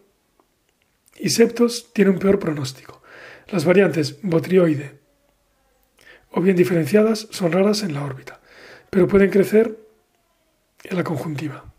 [1.18, 3.01] y septos tiene un peor pronóstico.
[3.47, 4.99] Las variantes botrioide
[6.32, 8.41] o bien diferenciadas son raras en la órbita,
[8.89, 9.80] pero pueden crecer
[10.84, 11.74] en la conjuntiva.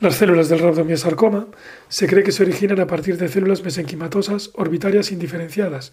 [0.00, 1.48] Las células del rabdomiosarcoma
[1.88, 5.92] se cree que se originan a partir de células mesenquimatosas orbitarias indiferenciadas,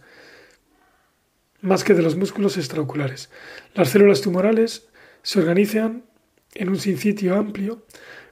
[1.62, 3.30] más que de los músculos extraoculares.
[3.74, 4.88] Las células tumorales
[5.24, 6.04] se organizan
[6.54, 7.86] en un sincitio amplio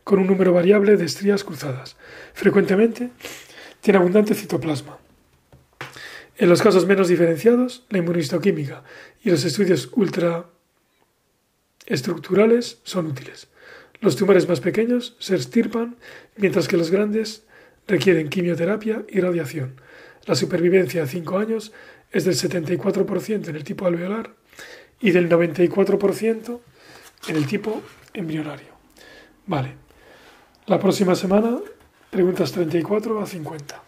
[0.04, 1.98] con un número variable de estrías cruzadas.
[2.34, 3.10] Frecuentemente
[3.82, 5.00] tiene abundante citoplasma.
[6.38, 8.84] En los casos menos diferenciados, la inmunistoquímica
[9.24, 13.48] y los estudios ultraestructurales son útiles.
[14.02, 15.96] Los tumores más pequeños se extirpan,
[16.36, 17.46] mientras que los grandes
[17.88, 19.80] requieren quimioterapia y radiación.
[20.26, 21.72] La supervivencia a 5 años
[22.16, 24.34] es del 74% en el tipo alveolar
[25.02, 26.60] y del 94%
[27.28, 27.82] en el tipo
[28.14, 28.70] embrionario.
[29.48, 29.74] Vale.
[30.68, 31.60] La próxima semana,
[32.10, 33.84] preguntas 34 a 50.